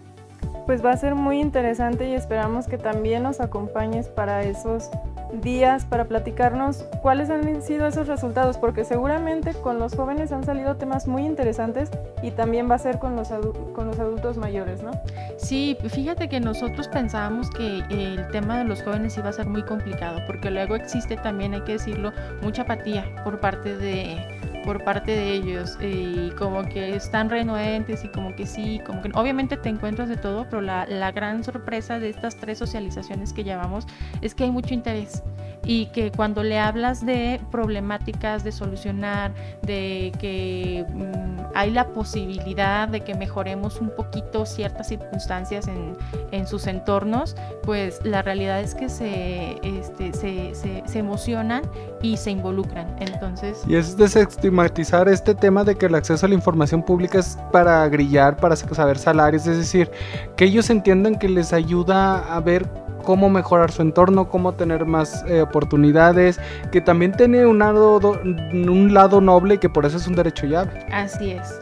Pues 0.65 0.83
va 0.83 0.91
a 0.91 0.97
ser 0.97 1.15
muy 1.15 1.39
interesante 1.39 2.09
y 2.09 2.13
esperamos 2.13 2.67
que 2.67 2.77
también 2.77 3.23
nos 3.23 3.39
acompañes 3.39 4.09
para 4.09 4.43
esos 4.43 4.89
días 5.33 5.85
para 5.85 6.05
platicarnos 6.05 6.85
cuáles 7.01 7.29
han 7.29 7.61
sido 7.61 7.87
esos 7.87 8.07
resultados, 8.07 8.57
porque 8.57 8.85
seguramente 8.85 9.53
con 9.53 9.79
los 9.79 9.95
jóvenes 9.95 10.31
han 10.31 10.43
salido 10.43 10.75
temas 10.75 11.07
muy 11.07 11.25
interesantes 11.25 11.89
y 12.21 12.31
también 12.31 12.69
va 12.69 12.75
a 12.75 12.79
ser 12.79 12.99
con 12.99 13.15
los, 13.15 13.29
con 13.73 13.87
los 13.87 13.99
adultos 13.99 14.37
mayores, 14.37 14.81
¿no? 14.83 14.91
Sí, 15.37 15.77
fíjate 15.89 16.29
que 16.29 16.39
nosotros 16.39 16.87
pensábamos 16.87 17.49
que 17.49 17.83
el 17.89 18.27
tema 18.31 18.57
de 18.57 18.63
los 18.65 18.81
jóvenes 18.83 19.17
iba 19.17 19.29
a 19.29 19.33
ser 19.33 19.47
muy 19.47 19.63
complicado, 19.63 20.19
porque 20.27 20.51
luego 20.51 20.75
existe 20.75 21.17
también, 21.17 21.53
hay 21.53 21.61
que 21.61 21.73
decirlo, 21.73 22.11
mucha 22.41 22.63
apatía 22.63 23.05
por 23.23 23.39
parte 23.39 23.77
de 23.77 24.36
por 24.67 24.83
parte 24.83 25.13
de 25.13 25.31
ellos 25.31 25.77
y 25.81 26.29
como 26.31 26.65
que 26.67 26.93
están 26.93 27.29
renuentes 27.29 28.03
y 28.03 28.09
como 28.09 28.35
que 28.35 28.45
sí, 28.45 28.81
como 28.85 29.01
que 29.01 29.09
obviamente 29.13 29.55
te 29.55 29.69
encuentras 29.69 30.09
de 30.09 30.17
todo, 30.17 30.43
pero 30.49 30.61
la, 30.61 30.85
la 30.85 31.13
gran 31.13 31.41
sorpresa 31.41 31.99
de 31.99 32.09
estas 32.09 32.35
tres 32.35 32.57
socializaciones 32.57 33.31
que 33.31 33.45
llevamos 33.45 33.87
es 34.21 34.35
que 34.35 34.43
hay 34.43 34.51
mucho 34.51 34.73
interés 34.73 35.23
y 35.67 35.87
que 35.87 36.11
cuando 36.11 36.43
le 36.43 36.57
hablas 36.57 37.05
de 37.05 37.41
problemáticas 37.51 38.45
de 38.45 38.53
solucionar, 38.53 39.33
de 39.61 40.13
que 40.17 40.85
mm, 40.89 41.51
hay 41.55 41.71
la 41.71 41.87
posibilidad 41.89 42.87
de 42.87 43.01
que 43.01 43.13
mejoremos 43.15 43.81
un 43.81 43.89
poquito 43.89 44.45
ciertas 44.45 44.87
circunstancias 44.87 45.67
en, 45.67 45.97
en 46.31 46.47
sus 46.47 46.67
entornos, 46.67 47.35
pues 47.63 47.99
la 48.05 48.21
realidad 48.21 48.61
es 48.61 48.75
que 48.75 48.87
se, 48.87 49.57
este, 49.61 50.13
se, 50.13 50.55
se, 50.85 50.99
emocionan 50.99 51.63
y 52.01 52.15
se 52.15 52.31
involucran. 52.31 52.87
Entonces... 52.99 53.61
Y 53.67 53.75
es 53.75 53.97
desestigmatizar 53.97 55.09
este 55.09 55.35
tema 55.35 55.65
de 55.65 55.75
que 55.75 55.87
el 55.87 55.95
acceso 55.95 56.25
a 56.25 56.29
la 56.29 56.35
información 56.35 56.81
pública 56.81 57.19
es 57.19 57.37
para 57.51 57.87
grillar, 57.89 58.37
para 58.37 58.55
saber 58.55 58.97
salarios, 58.97 59.45
es 59.47 59.57
decir, 59.57 59.91
que 60.37 60.45
ellos 60.45 60.69
entiendan 60.69 61.19
que 61.19 61.27
les 61.27 61.51
ayuda 61.51 62.33
a 62.33 62.39
ver 62.39 62.86
cómo 63.07 63.29
mejorar 63.29 63.71
su 63.71 63.83
entorno, 63.83 64.27
cómo 64.27 64.55
tener 64.55 64.85
más 64.85 65.23
eh, 65.29 65.39
oportunidades, 65.39 66.41
que 66.73 66.81
también 66.81 67.13
tiene 67.13 67.45
un 67.45 67.59
lado, 67.59 68.19
un 68.21 68.93
lado 68.93 69.21
noble 69.21 69.59
que 69.59 69.69
por 69.69 69.85
eso 69.85 69.95
es 69.95 70.07
un 70.07 70.15
derecho 70.15 70.45
llave. 70.45 70.85
Así 70.91 71.31
es. 71.31 71.57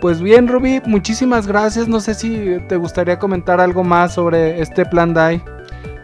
Pues 0.00 0.20
bien, 0.20 0.46
Ruby, 0.46 0.80
muchísimas 0.86 1.48
gracias. 1.48 1.88
No 1.88 1.98
sé 1.98 2.14
si 2.14 2.58
te 2.68 2.76
gustaría 2.76 3.18
comentar 3.18 3.60
algo 3.60 3.82
más 3.82 4.14
sobre 4.14 4.60
este 4.60 4.86
plan 4.86 5.12
DAI. 5.12 5.42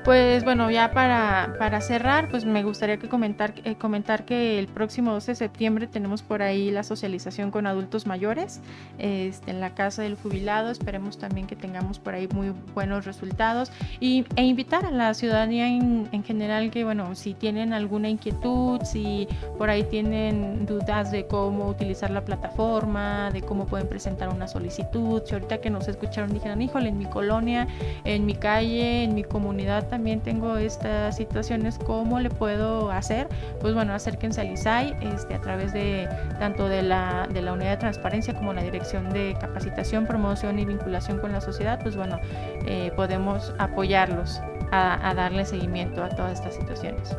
Pues 0.04 0.44
bueno, 0.44 0.70
ya 0.70 0.90
para, 0.90 1.54
para 1.58 1.80
cerrar, 1.80 2.28
pues 2.28 2.44
me 2.44 2.62
gustaría 2.62 2.98
que 2.98 3.08
comentar, 3.08 3.54
eh, 3.64 3.76
comentar 3.76 4.26
que 4.26 4.58
el 4.58 4.66
próximo 4.66 5.12
12 5.12 5.30
de 5.30 5.34
septiembre 5.34 5.86
tenemos 5.86 6.22
por 6.22 6.42
ahí 6.42 6.70
la 6.70 6.82
socialización 6.82 7.50
con 7.50 7.66
adultos 7.66 8.06
mayores 8.06 8.60
este, 8.98 9.50
en 9.50 9.60
la 9.60 9.70
Casa 9.74 10.02
del 10.02 10.16
Jubilado. 10.16 10.70
Esperemos 10.70 11.16
también 11.16 11.46
que 11.46 11.56
tengamos 11.56 11.98
por 12.00 12.12
ahí 12.12 12.28
muy 12.34 12.52
buenos 12.74 13.06
resultados 13.06 13.72
y, 13.98 14.26
e 14.36 14.42
invitar 14.42 14.84
a 14.84 14.90
la 14.90 15.14
ciudadanía 15.14 15.68
en, 15.68 16.06
en 16.12 16.22
general 16.22 16.70
que, 16.70 16.84
bueno, 16.84 17.14
si 17.14 17.32
tienen 17.32 17.72
alguna 17.72 18.10
inquietud, 18.10 18.82
si 18.82 19.26
por 19.56 19.70
ahí 19.70 19.84
tienen 19.84 20.66
dudas 20.66 21.12
de 21.12 21.26
cómo 21.26 21.66
utilizar 21.66 22.10
la 22.10 22.26
plataforma, 22.26 23.30
de 23.30 23.40
cómo 23.40 23.64
pueden 23.64 23.88
presentar 23.88 24.28
una 24.28 24.48
solicitud, 24.48 25.22
si 25.24 25.32
ahorita 25.32 25.62
que 25.62 25.70
nos 25.70 25.88
escucharon 25.88 26.34
dijeron, 26.34 26.60
híjole, 26.60 26.90
en 26.90 26.98
mi 26.98 27.06
colonia, 27.06 27.66
en 28.04 28.26
mi 28.26 28.34
calle, 28.34 29.04
en 29.04 29.14
mi 29.14 29.24
comunidad, 29.24 29.93
también 29.94 30.18
tengo 30.18 30.56
estas 30.56 31.14
situaciones, 31.14 31.78
¿cómo 31.78 32.18
le 32.18 32.28
puedo 32.28 32.90
hacer? 32.90 33.28
Pues 33.60 33.74
bueno, 33.74 33.94
acérquense 33.94 34.40
al 34.40 34.50
ISAI 34.50 34.96
este, 35.14 35.36
a 35.36 35.40
través 35.40 35.72
de 35.72 36.08
tanto 36.40 36.68
de 36.68 36.82
la, 36.82 37.28
de 37.32 37.40
la 37.42 37.52
unidad 37.52 37.70
de 37.70 37.76
transparencia 37.76 38.34
como 38.34 38.52
la 38.52 38.64
dirección 38.64 39.10
de 39.10 39.36
capacitación, 39.40 40.04
promoción 40.04 40.58
y 40.58 40.64
vinculación 40.64 41.20
con 41.20 41.30
la 41.30 41.40
sociedad, 41.40 41.78
pues 41.80 41.94
bueno, 41.94 42.18
eh, 42.66 42.90
podemos 42.96 43.54
apoyarlos 43.58 44.40
a, 44.72 45.08
a 45.08 45.14
darle 45.14 45.44
seguimiento 45.44 46.02
a 46.02 46.08
todas 46.08 46.40
estas 46.40 46.56
situaciones 46.56 47.16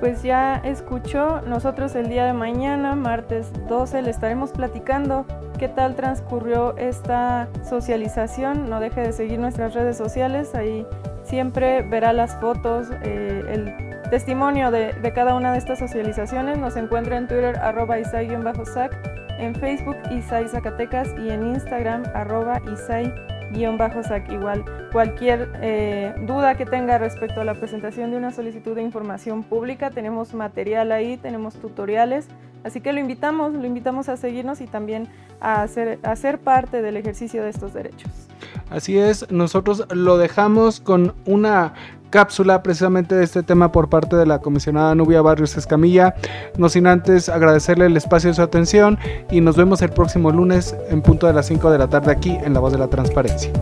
pues 0.00 0.22
ya 0.22 0.58
escuchó, 0.64 1.40
nosotros 1.40 1.96
el 1.96 2.08
día 2.08 2.24
de 2.24 2.32
mañana, 2.32 2.94
martes 2.94 3.50
12, 3.68 4.02
le 4.02 4.10
estaremos 4.10 4.52
platicando 4.52 5.26
qué 5.58 5.68
tal 5.68 5.96
transcurrió 5.96 6.76
esta 6.76 7.48
socialización. 7.68 8.70
No 8.70 8.78
deje 8.78 9.00
de 9.00 9.12
seguir 9.12 9.40
nuestras 9.40 9.74
redes 9.74 9.96
sociales, 9.96 10.54
ahí 10.54 10.86
siempre 11.28 11.82
verá 11.82 12.12
las 12.12 12.36
fotos, 12.36 12.88
eh, 13.02 13.42
el 13.48 14.10
testimonio 14.10 14.70
de, 14.70 14.94
cada 15.14 15.34
una 15.34 15.52
de 15.52 15.58
estas 15.58 15.78
socializaciones. 15.78 16.58
Nos 16.58 16.76
encuentra 16.76 17.16
en 17.16 17.28
Twitter 17.28 17.56
arroba 17.58 17.98
isai-sac, 17.98 18.96
en 19.38 19.54
Facebook 19.54 19.96
Isai 20.10 20.48
Zacatecas 20.48 21.08
y 21.18 21.30
en 21.30 21.46
Instagram 21.46 22.04
arroba 22.14 22.60
isai-sac. 22.72 24.32
Igual 24.32 24.64
cualquier 24.90 25.50
eh, 25.60 26.14
duda 26.26 26.56
que 26.56 26.64
tenga 26.64 26.98
respecto 26.98 27.40
a 27.40 27.44
la 27.44 27.54
presentación 27.54 28.10
de 28.10 28.16
una 28.16 28.32
solicitud 28.32 28.74
de 28.74 28.82
información 28.82 29.42
pública, 29.42 29.90
tenemos 29.90 30.34
material 30.34 30.92
ahí, 30.92 31.16
tenemos 31.16 31.54
tutoriales. 31.54 32.28
Así 32.64 32.80
que 32.80 32.92
lo 32.92 32.98
invitamos, 32.98 33.52
lo 33.52 33.66
invitamos 33.66 34.08
a 34.08 34.16
seguirnos 34.16 34.60
y 34.60 34.66
también 34.66 35.08
a, 35.40 35.62
hacer, 35.62 36.00
a 36.02 36.16
ser 36.16 36.38
parte 36.38 36.82
del 36.82 36.96
ejercicio 36.96 37.42
de 37.44 37.50
estos 37.50 37.72
derechos. 37.72 38.28
Así 38.70 38.98
es, 38.98 39.30
nosotros 39.30 39.84
lo 39.90 40.18
dejamos 40.18 40.80
con 40.80 41.14
una 41.24 41.72
cápsula 42.10 42.62
precisamente 42.62 43.14
de 43.14 43.24
este 43.24 43.42
tema 43.42 43.72
por 43.72 43.88
parte 43.88 44.16
de 44.16 44.26
la 44.26 44.40
comisionada 44.40 44.94
Nubia 44.94 45.22
Barrios 45.22 45.56
Escamilla. 45.56 46.14
No 46.56 46.68
sin 46.68 46.86
antes 46.86 47.28
agradecerle 47.28 47.86
el 47.86 47.96
espacio 47.96 48.30
de 48.30 48.34
su 48.34 48.42
atención 48.42 48.98
y 49.30 49.40
nos 49.40 49.56
vemos 49.56 49.82
el 49.82 49.90
próximo 49.90 50.30
lunes 50.30 50.74
en 50.90 51.02
punto 51.02 51.26
de 51.26 51.32
las 51.32 51.46
5 51.46 51.70
de 51.70 51.78
la 51.78 51.88
tarde 51.88 52.12
aquí 52.12 52.30
en 52.42 52.54
La 52.54 52.60
Voz 52.60 52.72
de 52.72 52.78
la 52.78 52.88
Transparencia. 52.88 53.52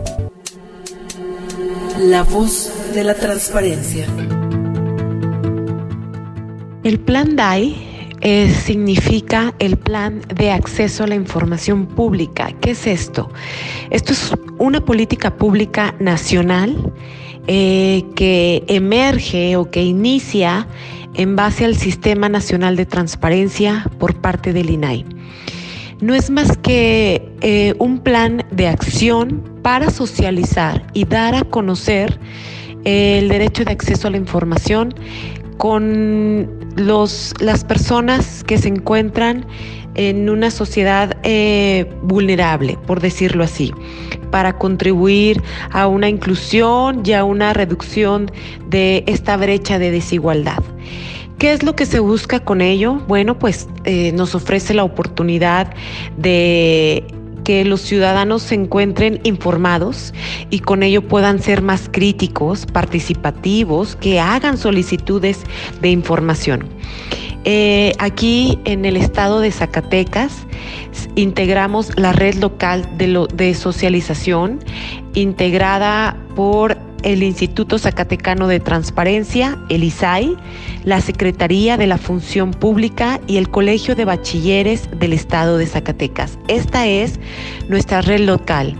La 1.99 2.23
Voz 2.23 2.71
de 2.93 3.03
la 3.03 3.15
Transparencia. 3.15 4.05
El 6.83 6.99
plan 6.99 7.35
DAI 7.35 7.96
eh, 8.21 8.51
significa 8.51 9.53
el 9.59 9.77
Plan 9.77 10.21
de 10.33 10.51
Acceso 10.51 11.03
a 11.03 11.07
la 11.07 11.15
Información 11.15 11.85
Pública. 11.85 12.51
¿Qué 12.61 12.71
es 12.71 12.87
esto? 12.87 13.29
Esto 13.91 14.13
es 14.13 14.33
una 14.57 14.83
política 14.83 15.35
pública 15.35 15.93
nacional 15.99 16.93
eh, 17.47 18.03
que 18.15 18.63
emerge 18.67 19.55
o 19.55 19.69
que 19.69 19.83
inicia 19.83 20.67
en 21.13 21.35
base 21.35 21.65
al 21.65 21.75
Sistema 21.75 22.27
Nacional 22.27 22.75
de 22.75 22.85
Transparencia 22.85 23.85
por 23.99 24.15
parte 24.15 24.51
del 24.51 24.69
INAI. 24.69 25.05
No 26.01 26.13
es 26.13 26.29
más 26.29 26.57
que 26.57 27.31
eh, 27.41 27.73
un 27.79 27.99
plan 27.99 28.45
de 28.51 28.67
acción 28.67 29.43
para 29.61 29.89
socializar 29.89 30.85
y 30.93 31.05
dar 31.05 31.35
a 31.35 31.43
conocer 31.43 32.19
el 32.83 33.29
derecho 33.29 33.65
de 33.65 33.71
acceso 33.71 34.07
a 34.07 34.11
la 34.11 34.17
información 34.17 34.93
con 35.57 36.49
los, 36.75 37.33
las 37.39 37.63
personas 37.63 38.43
que 38.43 38.57
se 38.57 38.69
encuentran 38.69 39.45
en 39.95 40.29
una 40.29 40.51
sociedad 40.51 41.17
eh, 41.23 41.91
vulnerable, 42.03 42.77
por 42.85 43.01
decirlo 43.01 43.43
así, 43.43 43.73
para 44.31 44.57
contribuir 44.57 45.41
a 45.71 45.87
una 45.87 46.07
inclusión 46.07 47.01
y 47.03 47.13
a 47.13 47.23
una 47.23 47.53
reducción 47.53 48.31
de 48.69 49.03
esta 49.07 49.35
brecha 49.37 49.79
de 49.79 49.91
desigualdad. 49.91 50.63
¿Qué 51.39 51.51
es 51.51 51.61
lo 51.61 51.75
que 51.75 51.85
se 51.85 51.99
busca 51.99 52.39
con 52.39 52.61
ello? 52.61 52.95
Bueno, 53.07 53.37
pues 53.37 53.67
eh, 53.83 54.11
nos 54.13 54.33
ofrece 54.33 54.73
la 54.73 54.83
oportunidad 54.83 55.71
de 56.17 57.03
que 57.47 57.63
los 57.63 57.79
ciudadanos 57.79 58.43
se 58.43 58.55
encuentren 58.55 59.21
informados 59.23 60.13
y 60.49 60.59
con 60.59 60.83
ello 60.83 61.07
puedan 61.07 61.41
ser 61.41 61.61
más 61.61 61.87
críticos, 61.89 62.65
participativos, 62.65 63.95
que 63.95 64.19
hagan 64.19 64.57
solicitudes 64.57 65.43
de 65.79 65.89
información. 65.89 66.67
Eh, 67.45 67.93
aquí 67.99 68.59
en 68.65 68.83
el 68.83 68.97
estado 68.97 69.39
de 69.39 69.53
Zacatecas 69.53 70.45
integramos 71.15 71.97
la 71.97 72.11
red 72.11 72.35
local 72.35 72.85
de, 72.97 73.25
de 73.33 73.53
socialización 73.53 74.59
integrada 75.13 76.17
por 76.35 76.86
el 77.07 77.23
Instituto 77.23 77.79
Zacatecano 77.79 78.49
de 78.49 78.59
Transparencia, 78.59 79.57
el 79.69 79.85
ISAI, 79.85 80.35
la 80.83 80.99
Secretaría 80.99 81.77
de 81.77 81.87
la 81.87 81.97
Función 81.97 82.51
Pública 82.51 83.21
y 83.27 83.37
el 83.37 83.49
Colegio 83.49 83.95
de 83.95 84.03
Bachilleres 84.03 84.89
del 84.91 85.13
Estado 85.13 85.57
de 85.57 85.67
Zacatecas. 85.67 86.37
Esta 86.49 86.85
es 86.85 87.17
nuestra 87.69 88.01
red 88.01 88.19
local. 88.19 88.77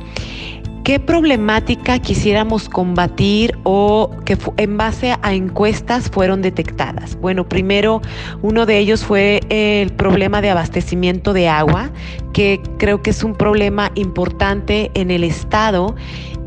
¿Qué 0.83 0.99
problemática 0.99 1.99
quisiéramos 1.99 2.67
combatir 2.67 3.57
o 3.63 4.09
que 4.25 4.37
en 4.57 4.77
base 4.77 5.15
a 5.21 5.33
encuestas 5.33 6.09
fueron 6.09 6.41
detectadas? 6.41 7.17
Bueno, 7.19 7.47
primero 7.47 8.01
uno 8.41 8.65
de 8.65 8.77
ellos 8.77 9.05
fue 9.05 9.39
el 9.49 9.91
problema 9.93 10.41
de 10.41 10.49
abastecimiento 10.49 11.31
de 11.31 11.47
agua, 11.47 11.91
que 12.33 12.61
creo 12.77 13.01
que 13.01 13.09
es 13.09 13.23
un 13.23 13.35
problema 13.35 13.91
importante 13.95 14.91
en 14.95 15.11
el 15.11 15.23
Estado 15.23 15.95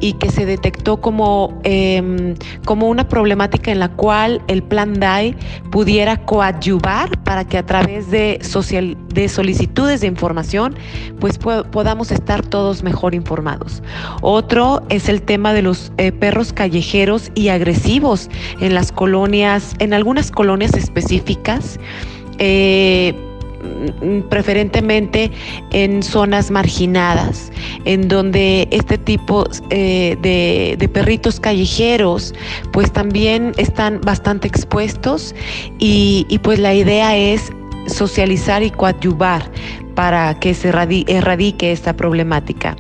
y 0.01 0.15
que 0.15 0.31
se 0.31 0.47
detectó 0.47 1.01
como, 1.01 1.61
em, 1.63 2.35
como 2.65 2.89
una 2.89 3.09
problemática 3.09 3.71
en 3.71 3.79
la 3.79 3.89
cual 3.89 4.43
el 4.49 4.63
plan 4.63 4.99
DAI 4.99 5.37
pudiera 5.71 6.25
coadyuvar 6.25 7.23
para 7.23 7.45
que 7.45 7.59
a 7.59 7.67
través 7.67 8.11
de, 8.11 8.39
social, 8.43 8.97
de 9.15 9.29
solicitudes 9.29 10.01
de 10.01 10.07
información 10.07 10.75
pues 11.19 11.39
podamos 11.39 12.11
estar 12.11 12.45
todos 12.45 12.83
mejor 12.83 13.15
informados. 13.15 13.83
Otro 14.23 14.83
es 14.89 15.09
el 15.09 15.23
tema 15.23 15.53
de 15.53 15.63
los 15.63 15.93
eh, 15.99 16.13
perros 16.13 16.53
callejeros 16.53 17.31
y 17.35 17.49
agresivos 17.49 18.31
en 18.61 18.75
las 18.75 18.93
colonias, 18.93 19.75
en 19.79 19.95
algunas 19.95 20.31
colonias 20.31 20.75
específicas. 20.75 21.79
Eh, 22.39 23.15
preferentemente 24.29 25.31
en 25.73 26.03
zonas 26.03 26.51
marginadas, 26.51 27.53
en 27.85 28.09
donde 28.09 28.69
este 28.71 28.99
tipo 28.99 29.47
eh, 29.71 30.17
de, 30.21 30.89
perritos 30.89 31.39
callejeros 31.39 32.35
pues 32.73 32.93
también 32.93 33.53
están 33.57 34.01
bastante 34.01 34.49
expuestos 34.49 35.35
y, 35.79 36.27
y 36.29 36.39
pues 36.39 36.59
la 36.59 36.75
idea 36.75 37.17
es 37.17 37.53
socializar 37.87 38.63
y 38.63 38.71
coadyuvar 38.71 39.51
para 39.95 40.39
que 40.39 40.55
se 40.55 40.69
erradique 40.69 41.73
esta 41.73 41.95
problemática 41.95 42.77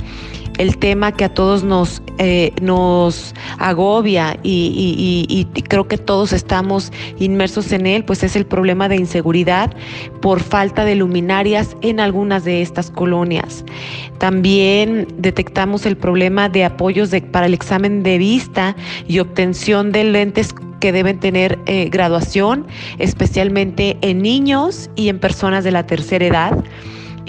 el 0.60 0.76
tema 0.76 1.12
que 1.12 1.24
a 1.24 1.32
todos 1.32 1.64
nos, 1.64 2.02
eh, 2.18 2.52
nos 2.60 3.34
agobia 3.58 4.38
y, 4.42 5.46
creo 5.68 5.88
que 5.88 5.96
todos 5.96 6.34
estamos 6.34 6.92
inmersos 7.18 7.72
en 7.72 7.86
él, 7.86 8.04
pues 8.04 8.22
es 8.22 8.36
el 8.36 8.44
problema 8.44 8.86
de 8.90 8.96
inseguridad 8.96 9.74
por 10.20 10.40
falta 10.40 10.84
de 10.84 10.96
luminarias 10.96 11.76
en 11.80 11.98
algunas 11.98 12.44
de 12.44 12.60
estas 12.60 12.90
colonias. 12.90 13.64
También 14.18 15.08
detectamos 15.16 15.86
el 15.86 15.96
problema 15.96 16.50
de 16.50 16.66
apoyos 16.66 17.10
para 17.32 17.46
el 17.46 17.54
examen 17.54 18.02
de 18.02 18.18
vista 18.18 18.76
y 19.08 19.20
obtención 19.20 19.92
de 19.92 20.04
lentes 20.04 20.54
que 20.78 20.92
deben 20.92 21.20
tener 21.20 21.58
eh, 21.64 21.88
graduación, 21.90 22.66
especialmente 22.98 23.96
en 24.02 24.20
niños 24.20 24.90
y 24.94 25.08
en 25.08 25.20
personas 25.20 25.64
de 25.64 25.70
la 25.70 25.86
tercera 25.86 26.26
edad 26.26 26.64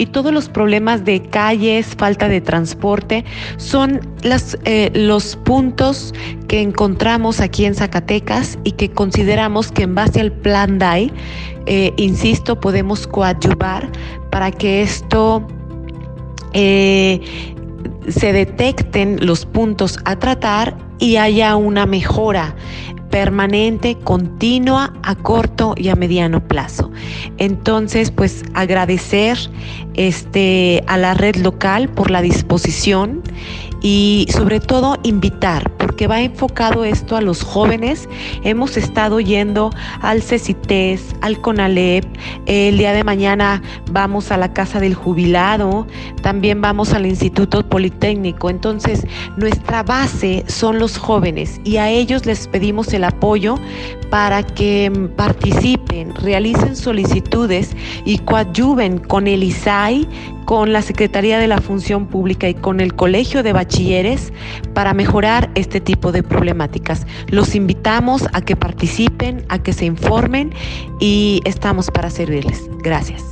y 0.02 0.06
todos 0.06 0.32
los 0.32 0.48
problemas 0.48 1.04
de 1.04 1.22
calles, 1.22 1.94
falta 1.96 2.26
de 2.26 2.40
transporte, 2.40 3.24
son 3.56 4.00
eh, 4.64 4.90
los 4.94 5.36
puntos 5.36 6.12
que 6.48 6.60
encontramos 6.60 7.40
aquí 7.40 7.66
en 7.66 7.76
Zacatecas 7.76 8.58
y 8.64 8.72
que 8.72 8.90
consideramos 8.90 9.70
que 9.70 9.84
en 9.84 9.94
base 9.94 10.20
al 10.20 10.32
plan 10.32 10.80
DAI, 10.80 11.12
eh, 11.66 11.92
insisto, 11.98 12.58
podemos 12.58 13.06
coadyuvar 13.06 13.88
para 14.32 14.50
que 14.50 14.82
esto 14.82 15.46
eh, 16.52 17.20
se 18.08 18.32
detecten 18.32 19.24
los 19.24 19.46
puntos 19.46 20.00
a 20.04 20.16
tratar 20.16 20.76
y 20.98 21.16
haya 21.16 21.54
una 21.54 21.86
mejora 21.86 22.56
permanente, 23.12 23.96
continua, 24.02 24.94
a 25.02 25.14
corto 25.14 25.74
y 25.76 25.90
a 25.90 25.94
mediano 25.94 26.40
plazo. 26.48 26.90
Entonces, 27.36 28.10
pues 28.10 28.42
agradecer 28.54 29.38
este, 29.94 30.82
a 30.86 30.96
la 30.96 31.12
red 31.12 31.36
local 31.36 31.90
por 31.90 32.10
la 32.10 32.22
disposición 32.22 33.22
y 33.82 34.26
sobre 34.30 34.60
todo 34.60 34.96
invitar, 35.02 35.70
porque 35.76 36.06
va 36.06 36.20
enfocado 36.20 36.84
esto 36.84 37.16
a 37.16 37.20
los 37.20 37.42
jóvenes. 37.42 38.08
Hemos 38.44 38.76
estado 38.76 39.20
yendo 39.20 39.70
al 40.00 40.22
CECITES, 40.22 41.16
al 41.20 41.40
CONALEP, 41.40 42.04
el 42.46 42.78
día 42.78 42.92
de 42.92 43.04
mañana 43.04 43.62
vamos 43.90 44.30
a 44.30 44.36
la 44.36 44.52
Casa 44.52 44.78
del 44.80 44.94
Jubilado, 44.94 45.86
también 46.22 46.60
vamos 46.60 46.92
al 46.92 47.06
Instituto 47.06 47.68
Politécnico. 47.68 48.48
Entonces, 48.50 49.06
nuestra 49.36 49.82
base 49.82 50.44
son 50.46 50.78
los 50.78 50.96
jóvenes 50.96 51.60
y 51.64 51.76
a 51.76 51.90
ellos 51.90 52.24
les 52.24 52.46
pedimos 52.48 52.92
el 52.92 53.04
apoyo 53.04 53.56
para 54.10 54.42
que 54.42 54.90
participen, 55.16 56.14
realicen 56.16 56.76
solicitudes 56.76 57.74
y 58.04 58.18
coadyuven 58.18 58.98
con 58.98 59.26
el 59.26 59.42
ISAI 59.42 60.06
con 60.44 60.72
la 60.72 60.82
Secretaría 60.82 61.38
de 61.38 61.46
la 61.46 61.60
Función 61.60 62.06
Pública 62.06 62.48
y 62.48 62.54
con 62.54 62.80
el 62.80 62.94
Colegio 62.94 63.42
de 63.42 63.52
Bachilleres 63.52 64.32
para 64.74 64.94
mejorar 64.94 65.50
este 65.54 65.80
tipo 65.80 66.12
de 66.12 66.22
problemáticas. 66.22 67.06
Los 67.28 67.54
invitamos 67.54 68.26
a 68.32 68.40
que 68.42 68.56
participen, 68.56 69.44
a 69.48 69.62
que 69.62 69.72
se 69.72 69.84
informen 69.84 70.52
y 71.00 71.40
estamos 71.44 71.90
para 71.90 72.10
servirles. 72.10 72.68
Gracias. 72.82 73.22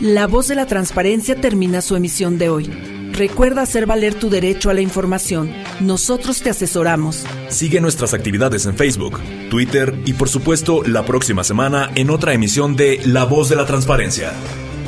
La 0.00 0.26
voz 0.26 0.48
de 0.48 0.54
la 0.54 0.66
transparencia 0.66 1.40
termina 1.40 1.80
su 1.80 1.96
emisión 1.96 2.38
de 2.38 2.48
hoy. 2.48 2.97
Recuerda 3.18 3.62
hacer 3.62 3.84
valer 3.84 4.14
tu 4.14 4.30
derecho 4.30 4.70
a 4.70 4.74
la 4.74 4.80
información. 4.80 5.52
Nosotros 5.80 6.40
te 6.40 6.50
asesoramos. 6.50 7.24
Sigue 7.48 7.80
nuestras 7.80 8.14
actividades 8.14 8.64
en 8.64 8.76
Facebook, 8.76 9.18
Twitter 9.50 9.92
y 10.04 10.12
por 10.12 10.28
supuesto 10.28 10.84
la 10.84 11.04
próxima 11.04 11.42
semana 11.42 11.90
en 11.96 12.10
otra 12.10 12.32
emisión 12.32 12.76
de 12.76 13.00
La 13.04 13.24
Voz 13.24 13.48
de 13.48 13.56
la 13.56 13.66
Transparencia. 13.66 14.32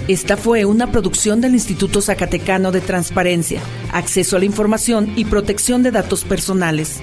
Esta 0.07 0.37
fue 0.37 0.65
una 0.65 0.93
producción 0.93 1.41
del 1.41 1.55
Instituto 1.55 2.01
Zacatecano 2.01 2.71
de 2.71 2.81
Transparencia, 2.81 3.63
Acceso 3.93 4.37
a 4.37 4.39
la 4.39 4.45
Información 4.45 5.13
y 5.17 5.25
Protección 5.25 5.83
de 5.83 5.91
Datos 5.91 6.23
Personales. 6.23 7.01